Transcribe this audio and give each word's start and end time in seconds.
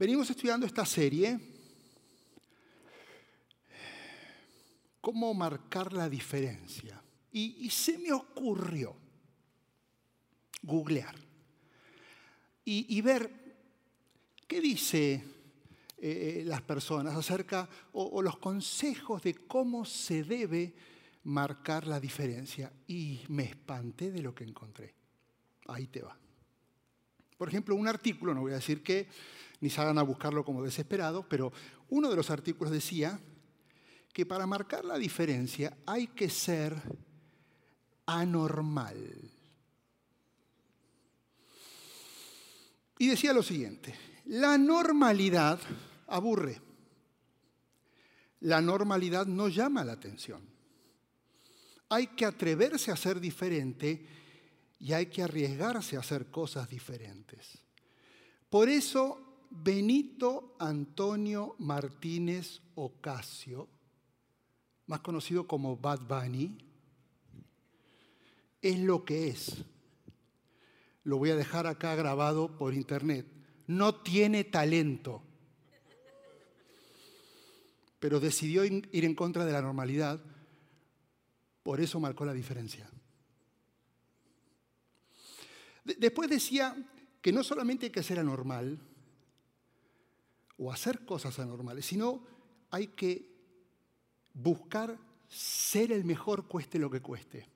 Venimos 0.00 0.30
estudiando 0.30 0.64
esta 0.64 0.86
serie, 0.86 1.38
cómo 4.98 5.34
marcar 5.34 5.92
la 5.92 6.08
diferencia. 6.08 7.02
Y, 7.32 7.68
se 7.68 7.98
me 7.98 8.10
ocurrió 8.10 8.96
googlear 10.62 11.14
y, 12.64 12.98
ver 13.02 13.30
qué 14.48 14.62
dice 14.62 15.22
eh, 15.98 16.44
las 16.46 16.62
personas 16.62 17.14
acerca 17.14 17.68
o 17.92 18.22
los 18.22 18.38
consejos 18.38 19.22
de 19.22 19.34
cómo 19.34 19.84
se 19.84 20.24
debe 20.24 20.72
marcar 21.24 21.86
la 21.86 22.00
diferencia. 22.00 22.72
Y 22.86 23.20
me 23.28 23.42
espanté 23.42 24.10
de 24.10 24.22
lo 24.22 24.34
que 24.34 24.44
encontré. 24.44 24.94
Ahí 25.66 25.88
te 25.88 26.00
va. 26.00 26.16
Por 27.36 27.48
ejemplo, 27.48 27.74
un 27.74 27.86
artículo, 27.86 28.32
no 28.34 28.40
voy 28.40 28.52
a 28.52 28.56
decir 28.56 28.82
que 28.82 29.08
ni 29.60 29.70
salgan 29.70 29.98
a 29.98 30.02
buscarlo 30.02 30.44
como 30.44 30.62
desesperados, 30.62 31.26
pero 31.28 31.52
uno 31.90 32.08
de 32.08 32.16
los 32.16 32.30
artículos 32.30 32.72
decía 32.72 33.20
que 34.12 34.26
para 34.26 34.46
marcar 34.46 34.84
la 34.84 34.98
diferencia 34.98 35.76
hay 35.86 36.08
que 36.08 36.30
ser 36.30 36.74
anormal. 38.06 39.30
Y 42.98 43.08
decía 43.08 43.32
lo 43.32 43.42
siguiente, 43.42 43.94
la 44.26 44.58
normalidad 44.58 45.60
aburre, 46.06 46.60
la 48.40 48.60
normalidad 48.60 49.26
no 49.26 49.48
llama 49.48 49.84
la 49.84 49.92
atención. 49.92 50.42
Hay 51.88 52.08
que 52.08 52.24
atreverse 52.24 52.90
a 52.90 52.96
ser 52.96 53.20
diferente 53.20 54.06
y 54.78 54.92
hay 54.92 55.06
que 55.06 55.22
arriesgarse 55.22 55.96
a 55.96 56.00
hacer 56.00 56.30
cosas 56.30 56.68
diferentes. 56.68 57.58
Por 58.48 58.68
eso 58.68 59.29
Benito 59.50 60.54
Antonio 60.60 61.56
Martínez 61.58 62.60
Ocasio, 62.76 63.68
más 64.86 65.00
conocido 65.00 65.46
como 65.48 65.76
Bad 65.76 66.02
Bunny, 66.02 66.56
es 68.62 68.78
lo 68.78 69.04
que 69.04 69.28
es. 69.28 69.64
Lo 71.02 71.18
voy 71.18 71.30
a 71.30 71.36
dejar 71.36 71.66
acá 71.66 71.96
grabado 71.96 72.56
por 72.56 72.74
internet. 72.74 73.26
No 73.66 73.96
tiene 73.96 74.44
talento, 74.44 75.22
pero 77.98 78.20
decidió 78.20 78.64
ir 78.64 79.04
en 79.04 79.14
contra 79.14 79.44
de 79.44 79.52
la 79.52 79.62
normalidad, 79.62 80.22
por 81.64 81.80
eso 81.80 81.98
marcó 81.98 82.24
la 82.24 82.32
diferencia. 82.32 82.88
Después 85.84 86.30
decía 86.30 86.76
que 87.20 87.32
no 87.32 87.42
solamente 87.42 87.86
hay 87.86 87.92
que 87.92 88.02
ser 88.02 88.18
anormal 88.20 88.78
o 90.60 90.70
hacer 90.70 91.06
cosas 91.06 91.38
anormales, 91.38 91.86
sino 91.86 92.22
hay 92.70 92.88
que 92.88 93.26
buscar 94.34 94.98
ser 95.26 95.90
el 95.90 96.04
mejor 96.04 96.46
cueste 96.46 96.78
lo 96.78 96.90
que 96.90 97.00
cueste. 97.00 97.46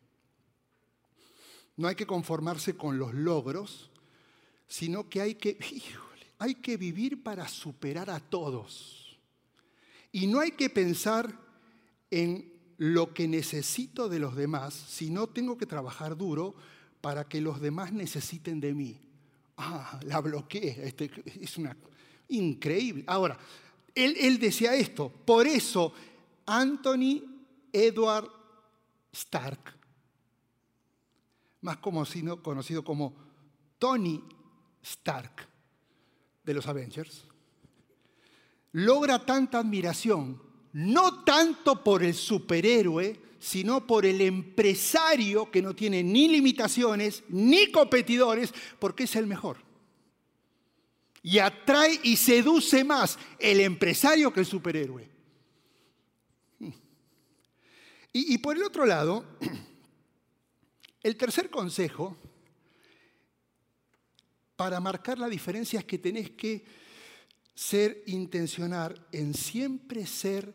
No 1.76 1.86
hay 1.86 1.96
que 1.96 2.06
conformarse 2.06 2.76
con 2.76 2.98
los 2.98 3.12
logros, 3.12 3.90
sino 4.66 5.08
que 5.10 5.20
hay 5.20 5.34
que, 5.34 5.58
hay 6.38 6.54
que 6.54 6.78
vivir 6.78 7.22
para 7.22 7.46
superar 7.46 8.08
a 8.08 8.20
todos. 8.20 9.18
Y 10.10 10.26
no 10.26 10.40
hay 10.40 10.52
que 10.52 10.70
pensar 10.70 11.38
en 12.10 12.54
lo 12.78 13.12
que 13.12 13.28
necesito 13.28 14.08
de 14.08 14.18
los 14.18 14.34
demás, 14.34 14.72
sino 14.72 15.26
tengo 15.26 15.58
que 15.58 15.66
trabajar 15.66 16.16
duro 16.16 16.54
para 17.02 17.28
que 17.28 17.42
los 17.42 17.60
demás 17.60 17.92
necesiten 17.92 18.60
de 18.60 18.72
mí. 18.72 19.00
Ah, 19.58 20.00
la 20.04 20.20
bloqueé. 20.20 20.86
Este, 20.86 21.10
es 21.40 21.58
una 21.58 21.76
increíble. 22.28 23.04
Ahora, 23.06 23.38
él, 23.94 24.38
decía 24.38 24.74
esto. 24.74 25.08
Por 25.08 25.46
eso, 25.46 25.92
Anthony 26.46 27.22
Edward 27.72 28.28
Stark, 29.12 29.76
más 31.60 31.78
conocido 31.78 32.84
como 32.84 33.14
Tony 33.78 34.22
Stark 34.82 35.48
de 36.44 36.54
los 36.54 36.66
Avengers, 36.66 37.24
logra 38.72 39.24
tanta 39.24 39.60
admiración, 39.60 40.42
no 40.72 41.22
tanto 41.24 41.82
por 41.84 42.02
el 42.02 42.14
superhéroe, 42.14 43.20
sino 43.38 43.86
por 43.86 44.06
el 44.06 44.20
empresario 44.20 45.50
que 45.50 45.62
no 45.62 45.74
tiene 45.74 46.02
ni 46.02 46.28
limitaciones 46.28 47.22
ni 47.28 47.70
competidores, 47.70 48.52
porque 48.78 49.04
es 49.04 49.14
el 49.16 49.26
mejor. 49.26 49.63
Y 51.24 51.38
atrae 51.38 51.98
y 52.04 52.16
seduce 52.16 52.84
más 52.84 53.18
el 53.40 53.60
empresario 53.60 54.32
que 54.32 54.40
el 54.40 54.46
superhéroe. 54.46 55.10
Y, 58.12 58.34
y 58.34 58.38
por 58.38 58.56
el 58.56 58.62
otro 58.62 58.86
lado, 58.86 59.24
el 61.02 61.16
tercer 61.16 61.50
consejo 61.50 62.16
para 64.54 64.78
marcar 64.78 65.18
la 65.18 65.28
diferencia 65.28 65.80
es 65.80 65.84
que 65.84 65.98
tenés 65.98 66.30
que 66.30 66.64
ser 67.54 68.02
intencionar 68.06 69.08
en 69.12 69.34
siempre 69.34 70.06
ser 70.06 70.54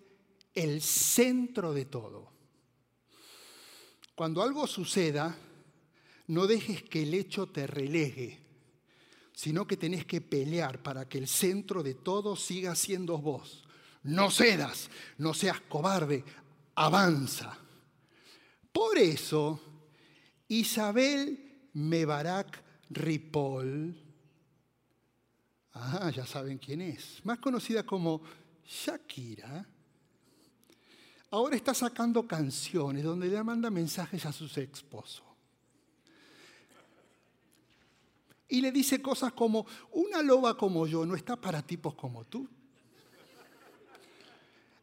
el 0.53 0.81
centro 0.81 1.73
de 1.73 1.85
todo. 1.85 2.31
Cuando 4.15 4.41
algo 4.41 4.67
suceda, 4.67 5.37
no 6.27 6.45
dejes 6.45 6.83
que 6.83 7.03
el 7.03 7.13
hecho 7.13 7.47
te 7.47 7.65
relegue, 7.67 8.38
sino 9.39 9.65
que 9.65 9.77
tenés 9.77 10.03
que 10.05 10.19
pelear 10.19 10.83
para 10.83 11.07
que 11.07 11.17
el 11.17 11.25
centro 11.25 11.81
de 11.81 11.93
todo 11.93 12.35
siga 12.35 12.75
siendo 12.75 13.17
vos. 13.19 13.63
No 14.03 14.29
cedas, 14.31 14.89
no 15.17 15.33
seas 15.33 15.61
cobarde, 15.61 16.25
avanza. 16.75 17.57
Por 18.73 18.97
eso, 18.97 19.61
Isabel 20.49 21.69
Mebarak 21.71 22.61
Ripoll, 22.89 23.95
ah, 25.71 26.11
ya 26.13 26.25
saben 26.25 26.57
quién 26.57 26.81
es, 26.81 27.21
más 27.23 27.39
conocida 27.39 27.85
como 27.85 28.21
Shakira, 28.65 29.65
ahora 31.31 31.55
está 31.55 31.73
sacando 31.73 32.27
canciones 32.27 33.05
donde 33.05 33.29
le 33.29 33.41
manda 33.41 33.69
mensajes 33.69 34.25
a 34.25 34.33
su 34.33 34.47
esposo. 34.59 35.28
Y 38.49 38.61
le 38.61 38.71
dice 38.71 39.01
cosas 39.01 39.33
como, 39.33 39.65
una 39.91 40.21
loba 40.23 40.57
como 40.57 40.87
yo 40.87 41.05
no 41.05 41.15
está 41.15 41.35
para 41.35 41.61
tipos 41.61 41.93
como 41.93 42.25
tú. 42.25 42.47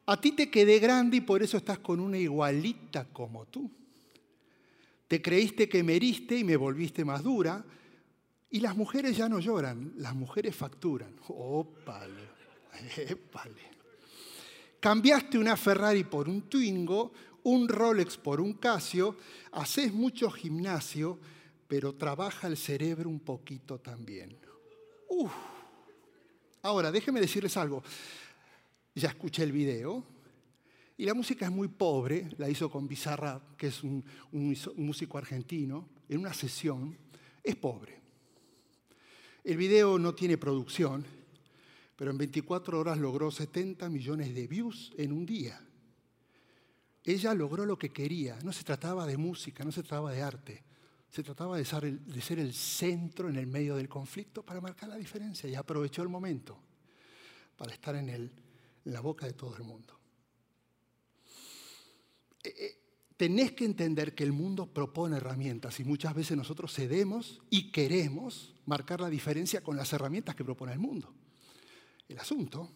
A 0.06 0.20
ti 0.20 0.32
te 0.32 0.50
quedé 0.50 0.78
grande 0.78 1.16
y 1.16 1.20
por 1.20 1.42
eso 1.42 1.56
estás 1.56 1.80
con 1.80 1.98
una 1.98 2.16
igualita 2.16 3.06
como 3.12 3.46
tú. 3.46 3.68
Te 5.08 5.20
creíste 5.20 5.68
que 5.68 5.82
me 5.82 5.96
heriste 5.96 6.38
y 6.38 6.44
me 6.44 6.56
volviste 6.56 7.04
más 7.04 7.24
dura. 7.24 7.64
Y 8.50 8.60
las 8.60 8.76
mujeres 8.76 9.16
ya 9.16 9.28
no 9.28 9.40
lloran, 9.40 9.94
las 9.96 10.14
mujeres 10.14 10.54
facturan. 10.54 11.16
¡Ópale! 11.28 12.28
¡Épale! 12.96 13.76
Cambiaste 14.78 15.38
una 15.38 15.56
Ferrari 15.56 16.04
por 16.04 16.28
un 16.28 16.42
Twingo, 16.42 17.12
un 17.42 17.68
Rolex 17.68 18.16
por 18.16 18.40
un 18.40 18.54
Casio, 18.54 19.16
haces 19.52 19.92
mucho 19.92 20.30
gimnasio, 20.30 21.18
pero 21.68 21.94
trabaja 21.94 22.46
el 22.46 22.56
cerebro 22.56 23.08
un 23.08 23.20
poquito 23.20 23.78
también. 23.78 24.36
Ahora, 26.62 26.90
déjenme 26.90 27.20
decirles 27.20 27.56
algo. 27.56 27.82
Ya 28.94 29.08
escuché 29.08 29.42
el 29.42 29.52
video 29.52 30.04
y 30.96 31.04
la 31.04 31.14
música 31.14 31.46
es 31.46 31.52
muy 31.52 31.68
pobre, 31.68 32.28
la 32.38 32.48
hizo 32.48 32.70
con 32.70 32.88
Bizarra, 32.88 33.40
que 33.56 33.68
es 33.68 33.82
un 33.82 34.04
músico 34.76 35.18
argentino, 35.18 35.88
en 36.08 36.20
una 36.20 36.32
sesión. 36.32 36.96
Es 37.42 37.56
pobre. 37.56 38.00
El 39.44 39.56
video 39.56 39.98
no 39.98 40.14
tiene 40.14 40.38
producción, 40.38 41.04
pero 41.94 42.10
en 42.10 42.18
24 42.18 42.80
horas 42.80 42.98
logró 42.98 43.30
70 43.30 43.88
millones 43.88 44.34
de 44.34 44.46
views 44.46 44.92
en 44.96 45.12
un 45.12 45.24
día. 45.24 45.60
Ella 47.04 47.32
logró 47.34 47.64
lo 47.64 47.78
que 47.78 47.90
quería. 47.90 48.36
No 48.42 48.52
se 48.52 48.64
trataba 48.64 49.06
de 49.06 49.16
música, 49.16 49.64
no 49.64 49.70
se 49.70 49.82
trataba 49.82 50.10
de 50.10 50.22
arte. 50.22 50.64
Se 51.10 51.22
trataba 51.22 51.56
de 51.56 51.64
ser, 51.64 51.84
el, 51.84 52.52
centro 52.52 53.28
en 53.28 53.36
el 53.36 53.46
medio 53.46 53.76
del 53.76 53.88
conflicto 53.88 54.42
para 54.42 54.60
marcar 54.60 54.88
la 54.88 54.96
diferencia 54.96 55.48
y 55.48 55.54
aprovechó 55.54 56.02
el 56.02 56.08
momento 56.08 56.58
para 57.56 57.72
estar 57.72 57.94
en, 57.96 58.08
el, 58.08 58.32
la 58.84 59.00
boca 59.00 59.26
de 59.26 59.32
todo 59.32 59.56
el 59.56 59.64
mundo. 59.64 59.98
Eh, 62.42 62.54
eh, 62.58 62.78
tenés 63.16 63.52
que 63.52 63.64
entender 63.64 64.14
que 64.14 64.24
el 64.24 64.32
mundo 64.32 64.66
propone 64.66 65.16
herramientas 65.16 65.80
y 65.80 65.84
muchas 65.84 66.14
veces 66.14 66.36
nosotros 66.36 66.74
cedemos 66.74 67.40
y 67.50 67.70
queremos 67.70 68.54
marcar 68.66 69.00
la 69.00 69.08
diferencia 69.08 69.62
con 69.62 69.76
las 69.76 69.92
herramientas 69.92 70.34
que 70.34 70.44
propone 70.44 70.72
el 70.72 70.78
mundo. 70.78 71.14
El 72.08 72.18
asunto 72.18 72.70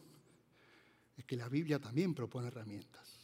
es 1.16 1.24
que 1.24 1.36
la 1.36 1.48
Biblia 1.48 1.78
también 1.78 2.14
propone 2.14 2.48
herramientas. 2.48 3.19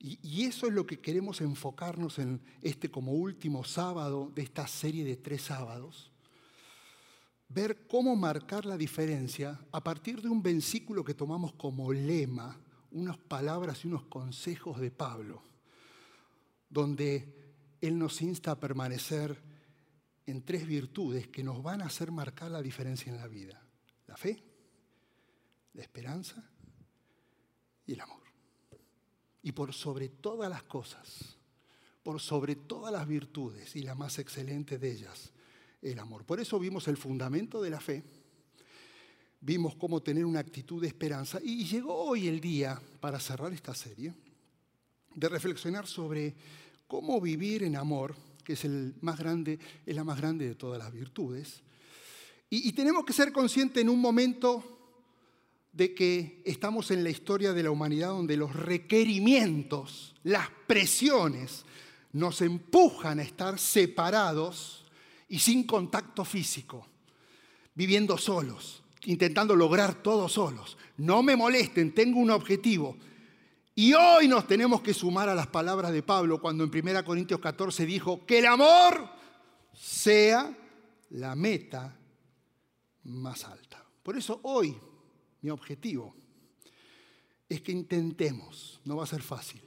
Y, 0.00 0.44
eso 0.44 0.68
es 0.68 0.72
lo 0.72 0.86
que 0.86 1.00
queremos 1.00 1.40
enfocarnos 1.40 2.20
en 2.20 2.40
este 2.62 2.88
como 2.88 3.12
último 3.12 3.64
sábado 3.64 4.30
de 4.32 4.42
esta 4.42 4.66
serie 4.66 5.04
de 5.04 5.16
tres 5.16 5.42
sábados. 5.42 6.12
ver 7.48 7.86
cómo 7.86 8.14
marcar 8.14 8.66
la 8.66 8.76
diferencia 8.76 9.58
a 9.72 9.82
partir 9.82 10.20
de 10.20 10.28
un 10.28 10.42
versículo 10.42 11.02
que 11.02 11.14
tomamos 11.14 11.54
como 11.54 11.92
lema, 11.92 12.60
unas 12.90 13.16
palabras 13.16 13.84
y 13.84 13.88
unos 13.88 14.04
consejos 14.04 14.78
de 14.78 14.90
Pablo, 14.90 15.42
donde 16.68 17.54
él 17.80 17.98
nos 17.98 18.20
insta 18.20 18.50
a 18.50 18.60
permanecer 18.60 19.42
en 20.26 20.42
tres 20.42 20.66
virtudes 20.66 21.26
que 21.28 21.42
nos 21.42 21.62
van 21.62 21.80
a 21.80 21.86
hacer 21.86 22.12
marcar 22.12 22.50
la 22.50 22.60
diferencia 22.60 23.10
en 23.10 23.16
la 23.16 23.26
vida. 23.26 23.62
La 24.06 24.16
fe, 24.16 24.42
la 25.72 25.82
esperanza 25.82 26.44
y 27.86 27.94
el 27.94 28.00
amor. 28.02 28.27
Y 29.42 29.52
por 29.52 29.72
sobre 29.72 30.08
todas 30.08 30.50
las 30.50 30.62
cosas, 30.62 31.36
por 32.02 32.20
sobre 32.20 32.56
todas 32.56 32.92
las 32.92 33.06
virtudes 33.06 33.76
y 33.76 33.82
la 33.82 33.94
más 33.94 34.18
excelente 34.18 34.78
de 34.78 34.92
ellas, 34.92 35.30
el 35.82 35.98
amor. 35.98 36.24
Por 36.24 36.40
eso 36.40 36.58
vimos 36.58 36.88
el 36.88 36.96
fundamento 36.96 37.62
de 37.62 37.70
la 37.70 37.80
fe, 37.80 38.02
vimos 39.40 39.76
cómo 39.76 40.02
tener 40.02 40.24
una 40.24 40.40
actitud 40.40 40.80
de 40.80 40.88
esperanza 40.88 41.38
y 41.42 41.64
llegó 41.64 41.94
hoy 41.94 42.28
el 42.28 42.40
día, 42.40 42.80
para 43.00 43.20
cerrar 43.20 43.52
esta 43.52 43.74
serie, 43.74 44.14
de 45.14 45.28
reflexionar 45.28 45.86
sobre 45.86 46.34
cómo 46.86 47.20
vivir 47.20 47.62
en 47.62 47.76
amor, 47.76 48.14
que 48.44 48.54
es, 48.54 48.64
el 48.64 48.94
más 49.00 49.18
grande, 49.18 49.58
es 49.84 49.94
la 49.94 50.04
más 50.04 50.18
grande 50.18 50.48
de 50.48 50.54
todas 50.54 50.78
las 50.78 50.92
virtudes. 50.92 51.62
Y, 52.50 52.68
y 52.68 52.72
tenemos 52.72 53.04
que 53.04 53.12
ser 53.12 53.32
conscientes 53.32 53.82
en 53.82 53.90
un 53.90 54.00
momento 54.00 54.77
de 55.78 55.94
que 55.94 56.42
estamos 56.44 56.90
en 56.90 57.04
la 57.04 57.10
historia 57.10 57.52
de 57.52 57.62
la 57.62 57.70
humanidad 57.70 58.08
donde 58.08 58.36
los 58.36 58.52
requerimientos, 58.52 60.16
las 60.24 60.48
presiones, 60.66 61.64
nos 62.12 62.42
empujan 62.42 63.20
a 63.20 63.22
estar 63.22 63.60
separados 63.60 64.84
y 65.28 65.38
sin 65.38 65.62
contacto 65.62 66.24
físico, 66.24 66.84
viviendo 67.76 68.18
solos, 68.18 68.82
intentando 69.04 69.54
lograr 69.54 70.02
todo 70.02 70.28
solos. 70.28 70.76
No 70.96 71.22
me 71.22 71.36
molesten, 71.36 71.94
tengo 71.94 72.18
un 72.18 72.32
objetivo. 72.32 72.96
Y 73.76 73.92
hoy 73.94 74.26
nos 74.26 74.48
tenemos 74.48 74.82
que 74.82 74.92
sumar 74.92 75.28
a 75.28 75.34
las 75.36 75.46
palabras 75.46 75.92
de 75.92 76.02
Pablo 76.02 76.40
cuando 76.40 76.64
en 76.64 76.76
1 76.76 77.04
Corintios 77.04 77.38
14 77.38 77.86
dijo 77.86 78.26
que 78.26 78.40
el 78.40 78.46
amor 78.46 79.08
sea 79.72 80.52
la 81.10 81.36
meta 81.36 81.96
más 83.04 83.44
alta. 83.44 83.86
Por 84.02 84.18
eso 84.18 84.40
hoy 84.42 84.76
mi 85.40 85.50
objetivo 85.50 86.14
es 87.48 87.60
que 87.62 87.72
intentemos, 87.72 88.80
no 88.84 88.96
va 88.96 89.04
a 89.04 89.06
ser 89.06 89.22
fácil, 89.22 89.62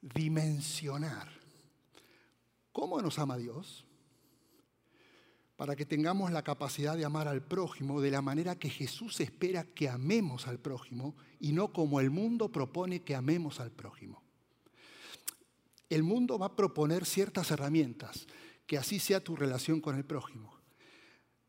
dimensionar 0.00 1.28
cómo 2.72 3.00
nos 3.00 3.18
ama 3.18 3.36
Dios 3.36 3.84
para 5.56 5.76
que 5.76 5.84
tengamos 5.84 6.30
la 6.30 6.42
capacidad 6.42 6.96
de 6.96 7.04
amar 7.04 7.28
al 7.28 7.42
prójimo 7.42 8.00
de 8.00 8.10
la 8.10 8.22
manera 8.22 8.58
que 8.58 8.70
Jesús 8.70 9.20
espera 9.20 9.64
que 9.64 9.90
amemos 9.90 10.46
al 10.46 10.58
prójimo 10.58 11.14
y 11.38 11.52
no 11.52 11.72
como 11.72 12.00
el 12.00 12.08
mundo 12.08 12.50
propone 12.50 13.02
que 13.02 13.14
amemos 13.14 13.60
al 13.60 13.70
prójimo. 13.70 14.22
El 15.90 16.02
mundo 16.02 16.38
va 16.38 16.46
a 16.46 16.56
proponer 16.56 17.04
ciertas 17.04 17.50
herramientas, 17.50 18.26
que 18.66 18.78
así 18.78 19.00
sea 19.00 19.22
tu 19.22 19.36
relación 19.36 19.80
con 19.80 19.96
el 19.96 20.04
prójimo. 20.04 20.54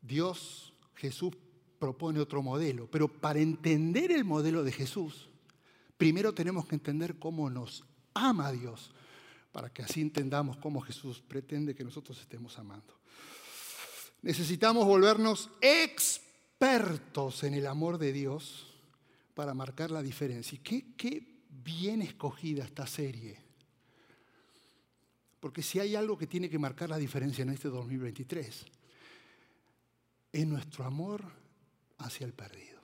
Dios, 0.02 0.74
Jesús 0.94 1.32
propone 1.82 2.20
otro 2.20 2.44
modelo, 2.44 2.86
pero 2.88 3.08
para 3.08 3.40
entender 3.40 4.12
el 4.12 4.24
modelo 4.24 4.62
de 4.62 4.70
Jesús, 4.70 5.28
primero 5.96 6.32
tenemos 6.32 6.64
que 6.64 6.76
entender 6.76 7.18
cómo 7.18 7.50
nos 7.50 7.82
ama 8.14 8.52
Dios, 8.52 8.92
para 9.50 9.68
que 9.68 9.82
así 9.82 10.00
entendamos 10.00 10.56
cómo 10.58 10.80
Jesús 10.80 11.20
pretende 11.26 11.74
que 11.74 11.82
nosotros 11.82 12.20
estemos 12.20 12.56
amando. 12.56 12.94
Necesitamos 14.22 14.86
volvernos 14.86 15.50
expertos 15.60 17.42
en 17.42 17.54
el 17.54 17.66
amor 17.66 17.98
de 17.98 18.12
Dios 18.12 18.76
para 19.34 19.52
marcar 19.52 19.90
la 19.90 20.04
diferencia. 20.04 20.54
Y 20.54 20.60
qué, 20.60 20.94
qué 20.96 21.42
bien 21.64 22.00
escogida 22.00 22.62
esta 22.62 22.86
serie. 22.86 23.40
Porque 25.40 25.64
si 25.64 25.80
hay 25.80 25.96
algo 25.96 26.16
que 26.16 26.28
tiene 26.28 26.48
que 26.48 26.60
marcar 26.60 26.90
la 26.90 26.98
diferencia 26.98 27.42
en 27.42 27.48
este 27.48 27.70
2023, 27.70 28.66
es 30.32 30.46
nuestro 30.46 30.84
amor 30.84 31.41
hacia 32.02 32.26
el 32.26 32.34
perdido. 32.34 32.80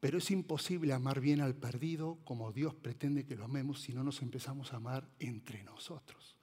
Pero 0.00 0.18
es 0.18 0.30
imposible 0.30 0.94
amar 0.94 1.20
bien 1.20 1.40
al 1.42 1.54
perdido 1.54 2.18
como 2.24 2.52
Dios 2.52 2.74
pretende 2.74 3.26
que 3.26 3.36
lo 3.36 3.44
amemos 3.44 3.82
si 3.82 3.92
no 3.92 4.02
nos 4.02 4.22
empezamos 4.22 4.72
a 4.72 4.76
amar 4.76 5.08
entre 5.18 5.62
nosotros, 5.62 6.36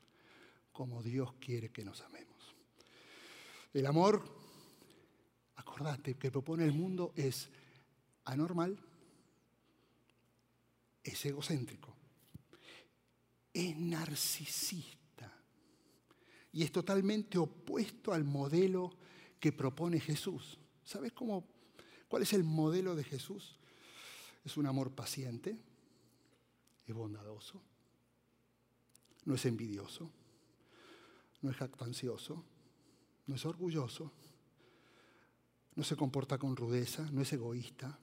como 0.72 1.02
Dios 1.02 1.34
quiere 1.40 1.72
que 1.72 1.84
nos 1.84 2.02
amemos. 2.02 2.56
El 3.74 3.88
amor, 3.88 4.24
acordate, 5.56 6.16
que 6.16 6.32
propone 6.32 6.66
el 6.66 6.74
mundo 6.74 7.14
es 7.16 7.50
anormal, 8.26 8.78
es 11.04 11.26
egocéntrico, 11.26 11.96
es 13.54 13.76
narcisista 13.76 15.34
y 16.52 16.64
es 16.64 16.72
totalmente 16.72 17.40
opuesto 17.40 18.14
al 18.14 18.24
modelo 18.24 18.98
que 19.40 19.52
propone 19.52 20.00
Jesús. 20.00 20.60
¿Sabes 20.84 21.14
cómo? 21.14 21.48
¿Cuál 22.08 22.24
es 22.24 22.34
el 22.34 22.44
modelo 22.44 22.96
de 22.96 23.04
Jesús? 23.04 23.58
Es 24.46 24.58
un 24.58 24.66
amor 24.66 24.92
paciente, 24.92 25.58
es 26.86 26.96
bondadoso, 26.96 27.62
no 29.26 29.36
es 29.36 29.46
envidioso, 29.46 30.10
no 31.42 31.52
es 31.52 31.58
jactancioso, 31.58 32.44
no 33.26 33.36
es 33.36 33.46
orgulloso, 33.46 34.12
no 35.76 35.84
se 35.84 35.96
comporta 35.96 36.38
con 36.38 36.56
rudeza, 36.56 37.10
no 37.12 37.22
es 37.22 37.34
egoísta, 37.34 38.00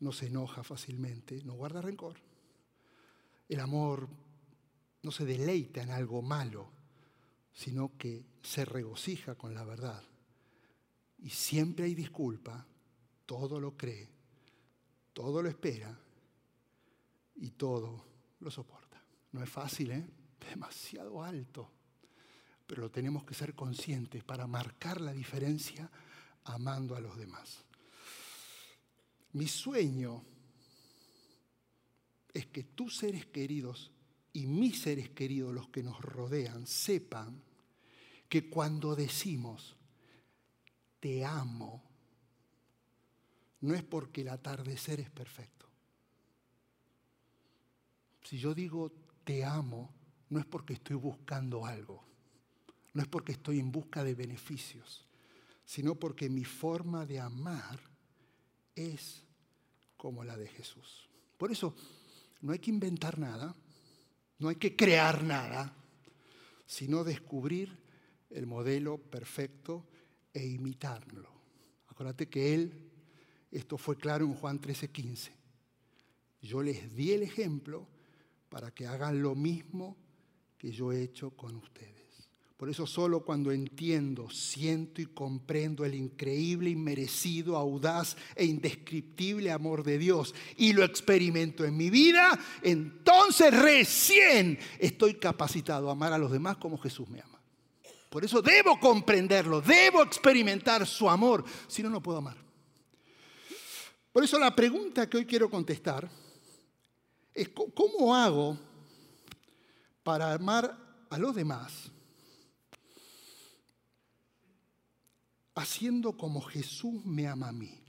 no 0.00 0.12
se 0.12 0.26
enoja 0.26 0.62
fácilmente, 0.62 1.42
no 1.44 1.54
guarda 1.54 1.82
rencor. 1.82 2.16
El 3.48 3.60
amor 3.60 4.08
no 5.02 5.10
se 5.10 5.24
deleita 5.24 5.82
en 5.82 5.90
algo 5.90 6.22
malo, 6.22 6.75
sino 7.56 7.96
que 7.98 8.24
se 8.40 8.64
regocija 8.64 9.34
con 9.34 9.52
la 9.52 9.64
verdad. 9.64 10.04
Y 11.18 11.30
siempre 11.30 11.86
hay 11.86 11.96
disculpa, 11.96 12.64
todo 13.26 13.58
lo 13.58 13.76
cree, 13.76 14.08
todo 15.12 15.42
lo 15.42 15.48
espera 15.48 15.98
y 17.34 17.50
todo 17.50 18.04
lo 18.38 18.50
soporta. 18.52 19.02
No 19.32 19.42
es 19.42 19.50
fácil, 19.50 19.90
¿eh? 19.90 20.06
Demasiado 20.38 21.24
alto 21.24 21.72
pero 22.66 22.82
lo 22.82 22.90
tenemos 22.90 23.24
que 23.24 23.34
ser 23.34 23.54
conscientes 23.54 24.24
para 24.24 24.46
marcar 24.46 25.00
la 25.00 25.12
diferencia 25.12 25.90
amando 26.44 26.96
a 26.96 27.00
los 27.00 27.16
demás. 27.16 27.64
Mi 29.32 29.46
sueño 29.46 30.24
es 32.32 32.46
que 32.46 32.64
tus 32.64 32.96
seres 32.96 33.26
queridos 33.26 33.92
y 34.32 34.46
mis 34.46 34.80
seres 34.80 35.10
queridos, 35.10 35.54
los 35.54 35.68
que 35.68 35.82
nos 35.82 36.00
rodean, 36.00 36.66
sepan 36.66 37.42
que 38.28 38.48
cuando 38.48 38.96
decimos 38.96 39.76
te 41.00 41.24
amo, 41.24 41.82
no 43.60 43.74
es 43.74 43.82
porque 43.82 44.22
el 44.22 44.28
atardecer 44.28 45.00
es 45.00 45.10
perfecto. 45.10 45.66
Si 48.22 48.38
yo 48.38 48.54
digo 48.54 48.92
te 49.24 49.44
amo, 49.44 49.94
no 50.30 50.38
es 50.38 50.46
porque 50.46 50.74
estoy 50.74 50.96
buscando 50.96 51.64
algo 51.64 52.06
no 52.96 53.02
es 53.02 53.08
porque 53.08 53.32
estoy 53.32 53.60
en 53.60 53.70
busca 53.70 54.02
de 54.02 54.14
beneficios, 54.14 55.04
sino 55.66 55.96
porque 55.96 56.30
mi 56.30 56.44
forma 56.44 57.04
de 57.04 57.20
amar 57.20 57.78
es 58.74 59.22
como 59.98 60.24
la 60.24 60.34
de 60.38 60.48
Jesús. 60.48 61.06
Por 61.36 61.52
eso 61.52 61.76
no 62.40 62.52
hay 62.52 62.58
que 62.58 62.70
inventar 62.70 63.18
nada, 63.18 63.54
no 64.38 64.48
hay 64.48 64.56
que 64.56 64.76
crear 64.76 65.22
nada, 65.22 65.74
sino 66.64 67.04
descubrir 67.04 67.76
el 68.36 68.46
modelo 68.46 68.98
perfecto 68.98 69.86
e 70.32 70.46
imitarlo. 70.46 71.30
Acuérdate 71.88 72.28
que 72.28 72.54
Él, 72.54 72.90
esto 73.50 73.78
fue 73.78 73.96
claro 73.96 74.26
en 74.26 74.34
Juan 74.34 74.60
13:15, 74.60 75.30
yo 76.42 76.62
les 76.62 76.94
di 76.94 77.12
el 77.12 77.22
ejemplo 77.22 77.88
para 78.50 78.70
que 78.70 78.86
hagan 78.86 79.22
lo 79.22 79.34
mismo 79.34 79.96
que 80.58 80.70
yo 80.70 80.92
he 80.92 81.02
hecho 81.02 81.30
con 81.30 81.56
ustedes. 81.56 81.96
Por 82.58 82.70
eso 82.70 82.86
solo 82.86 83.22
cuando 83.22 83.52
entiendo, 83.52 84.30
siento 84.30 85.02
y 85.02 85.06
comprendo 85.06 85.84
el 85.84 85.94
increíble, 85.94 86.70
inmerecido, 86.70 87.56
audaz 87.56 88.16
e 88.34 88.46
indescriptible 88.46 89.50
amor 89.50 89.82
de 89.82 89.98
Dios 89.98 90.34
y 90.56 90.72
lo 90.72 90.82
experimento 90.82 91.64
en 91.64 91.76
mi 91.76 91.90
vida, 91.90 92.38
entonces 92.62 93.54
recién 93.58 94.58
estoy 94.78 95.14
capacitado 95.14 95.88
a 95.88 95.92
amar 95.92 96.14
a 96.14 96.18
los 96.18 96.32
demás 96.32 96.56
como 96.56 96.78
Jesús 96.78 97.08
me 97.08 97.20
ama. 97.20 97.35
Por 98.08 98.24
eso 98.24 98.40
debo 98.40 98.78
comprenderlo, 98.78 99.60
debo 99.60 100.02
experimentar 100.02 100.86
su 100.86 101.08
amor, 101.08 101.44
si 101.68 101.82
no, 101.82 101.90
no 101.90 102.02
puedo 102.02 102.18
amar. 102.18 102.36
Por 104.12 104.24
eso 104.24 104.38
la 104.38 104.54
pregunta 104.54 105.08
que 105.08 105.18
hoy 105.18 105.26
quiero 105.26 105.50
contestar 105.50 106.08
es, 107.34 107.50
¿cómo 107.50 108.14
hago 108.14 108.58
para 110.02 110.32
amar 110.32 110.76
a 111.10 111.18
los 111.18 111.34
demás? 111.34 111.90
haciendo 115.56 116.16
como 116.16 116.40
Jesús 116.42 117.04
me 117.04 117.26
ama 117.26 117.48
a 117.48 117.52
mí. 117.52 117.82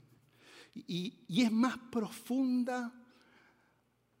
Y, 0.74 1.14
es 1.28 1.52
más 1.52 1.76
profunda 1.90 2.92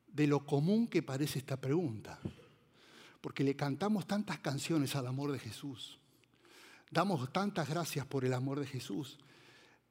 de 0.06 0.26
lo 0.26 0.44
común 0.44 0.86
que 0.86 1.02
parece 1.02 1.38
esta 1.38 1.60
pregunta, 1.60 2.20
porque 3.20 3.44
le 3.44 3.56
cantamos 3.56 4.06
tantas 4.06 4.38
canciones 4.38 4.94
al 4.96 5.06
amor 5.06 5.32
de 5.32 5.38
Jesús, 5.38 5.98
damos 6.90 7.32
tantas 7.32 7.68
gracias 7.68 8.06
por 8.06 8.24
el 8.24 8.32
amor 8.32 8.60
de 8.60 8.66
Jesús, 8.66 9.18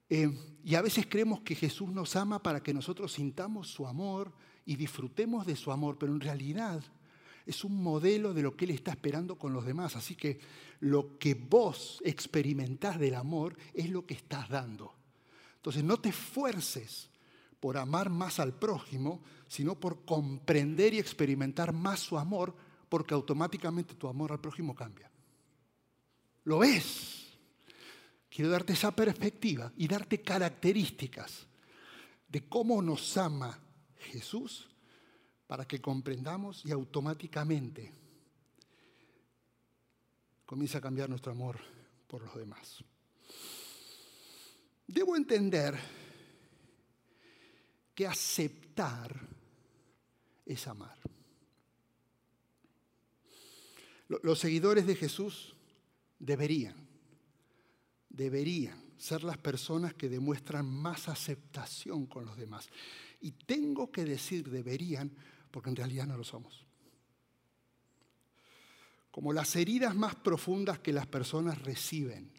eh, 0.10 0.29
y 0.63 0.75
a 0.75 0.81
veces 0.81 1.05
creemos 1.07 1.41
que 1.41 1.55
Jesús 1.55 1.89
nos 1.89 2.15
ama 2.15 2.41
para 2.41 2.63
que 2.63 2.74
nosotros 2.74 3.12
sintamos 3.12 3.67
su 3.67 3.88
amor 3.88 4.34
y 4.65 4.75
disfrutemos 4.75 5.46
de 5.46 5.55
su 5.55 5.72
amor, 5.72 5.98
pero 5.98 6.13
en 6.13 6.22
realidad 6.22 6.81
es 7.46 7.63
un 7.63 7.81
modelo 7.81 8.34
de 8.34 8.41
lo 8.41 8.55
que 8.55 8.65
Él 8.65 8.72
está 8.72 8.91
esperando 8.91 9.38
con 9.38 9.53
los 9.53 9.65
demás. 9.65 9.96
Así 9.96 10.15
que 10.15 10.39
lo 10.79 11.17
que 11.17 11.34
vos 11.34 12.01
experimentás 12.05 13.00
del 13.00 13.15
amor 13.15 13.57
es 13.74 13.89
lo 13.89 14.05
que 14.05 14.13
estás 14.13 14.50
dando. 14.50 14.93
Entonces 15.55 15.84
no 15.84 15.98
te 15.98 16.10
esfuerces 16.10 17.10
por 17.60 17.77
amar 17.77 18.10
más 18.10 18.39
al 18.39 18.53
prójimo, 18.53 19.22
sino 19.48 19.75
por 19.75 20.05
comprender 20.05 20.93
y 20.93 21.00
experimentar 21.00 21.74
más 21.74 22.00
su 22.00 22.17
amor, 22.17 22.55
porque 22.89 23.13
automáticamente 23.13 23.96
tu 23.96 24.08
amor 24.08 24.32
al 24.32 24.39
prójimo 24.39 24.75
cambia. 24.75 25.10
¿Lo 26.44 26.60
ves? 26.60 27.27
Quiero 28.29 28.51
darte 28.51 28.74
esa 28.74 28.96
perspectiva 28.96 29.72
y 29.77 29.88
darte 29.88 30.22
características 30.22 31.48
de 32.27 32.48
cómo 32.48 32.82
nos 32.82 33.17
ama 33.17 33.58
Jesús 33.98 34.67
para 35.48 35.65
que 35.65 35.82
comprendamos 35.82 36.65
y 36.65 36.72
automáticamente 36.72 37.91
comience 40.46 40.77
a 40.77 40.82
cambiar 40.82 41.10
nuestro 41.10 41.32
amor 41.32 41.60
por 42.08 42.22
los 42.22 42.36
demás. 42.36 42.84
Debo 44.88 45.15
entender 45.15 45.77
que 47.94 48.08
aceptar 48.08 49.20
es 50.46 50.67
amar. 50.67 50.98
Los 54.08 54.40
seguidores 54.40 54.88
de 54.88 54.96
Jesús 54.96 55.56
deberían 56.20 56.88
deberían 58.18 58.84
ser 58.98 59.24
las 59.24 59.38
personas 59.38 59.94
que 59.94 60.10
demuestran 60.10 60.66
más 60.66 61.08
aceptación 61.08 62.08
con 62.08 62.26
los 62.26 62.36
demás. 62.36 62.68
Y 63.22 63.32
tengo 63.32 63.92
que 63.92 64.04
decir 64.04 64.50
deberían 64.50 65.12
porque 65.52 65.70
en 65.70 65.76
realidad 65.76 66.08
no 66.08 66.18
lo 66.18 66.24
somos. 66.24 66.66
Como 69.12 69.34
las 69.34 69.56
heridas 69.56 69.96
más 69.96 70.16
profundas 70.16 70.80
que 70.80 70.94
las 70.94 71.06
personas 71.06 71.62
reciben 71.62 72.32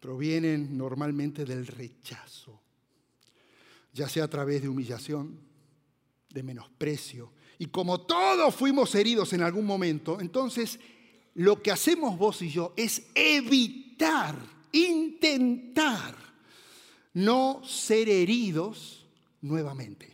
provienen 0.00 0.76
normalmente 0.76 1.44
del 1.44 1.66
rechazo, 1.66 2.60
ya 3.92 4.08
sea 4.08 4.24
a 4.24 4.28
través 4.28 4.62
de 4.62 4.68
humillación, 4.68 5.38
de 6.28 6.42
menosprecio. 6.42 7.32
Y 7.62 7.66
como 7.66 8.00
todos 8.00 8.56
fuimos 8.56 8.92
heridos 8.96 9.32
en 9.34 9.40
algún 9.40 9.64
momento, 9.64 10.20
entonces 10.20 10.80
lo 11.34 11.62
que 11.62 11.70
hacemos 11.70 12.18
vos 12.18 12.42
y 12.42 12.50
yo 12.50 12.72
es 12.76 13.04
evitar, 13.14 14.34
intentar 14.72 16.16
no 17.12 17.62
ser 17.64 18.08
heridos 18.08 19.06
nuevamente. 19.42 20.12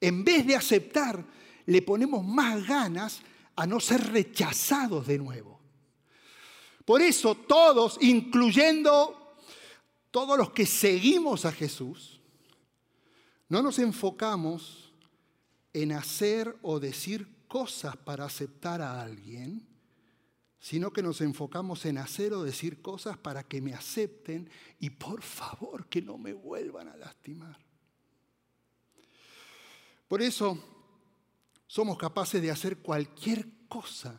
En 0.00 0.22
vez 0.22 0.46
de 0.46 0.54
aceptar, 0.54 1.26
le 1.66 1.82
ponemos 1.82 2.24
más 2.24 2.64
ganas 2.64 3.22
a 3.56 3.66
no 3.66 3.80
ser 3.80 4.12
rechazados 4.12 5.04
de 5.08 5.18
nuevo. 5.18 5.58
Por 6.84 7.02
eso 7.02 7.34
todos, 7.34 7.98
incluyendo 8.00 9.34
todos 10.12 10.38
los 10.38 10.50
que 10.52 10.64
seguimos 10.64 11.44
a 11.44 11.50
Jesús, 11.50 12.20
no 13.48 13.62
nos 13.62 13.80
enfocamos 13.80 14.85
en 15.76 15.92
hacer 15.92 16.56
o 16.62 16.80
decir 16.80 17.46
cosas 17.48 17.98
para 17.98 18.24
aceptar 18.24 18.80
a 18.80 19.02
alguien, 19.02 19.68
sino 20.58 20.90
que 20.90 21.02
nos 21.02 21.20
enfocamos 21.20 21.84
en 21.84 21.98
hacer 21.98 22.32
o 22.32 22.42
decir 22.42 22.80
cosas 22.80 23.18
para 23.18 23.42
que 23.42 23.60
me 23.60 23.74
acepten 23.74 24.48
y 24.80 24.88
por 24.88 25.20
favor 25.20 25.86
que 25.86 26.00
no 26.00 26.16
me 26.16 26.32
vuelvan 26.32 26.88
a 26.88 26.96
lastimar. 26.96 27.58
Por 30.08 30.22
eso 30.22 30.58
somos 31.66 31.98
capaces 31.98 32.40
de 32.40 32.50
hacer 32.50 32.78
cualquier 32.78 33.46
cosa 33.68 34.18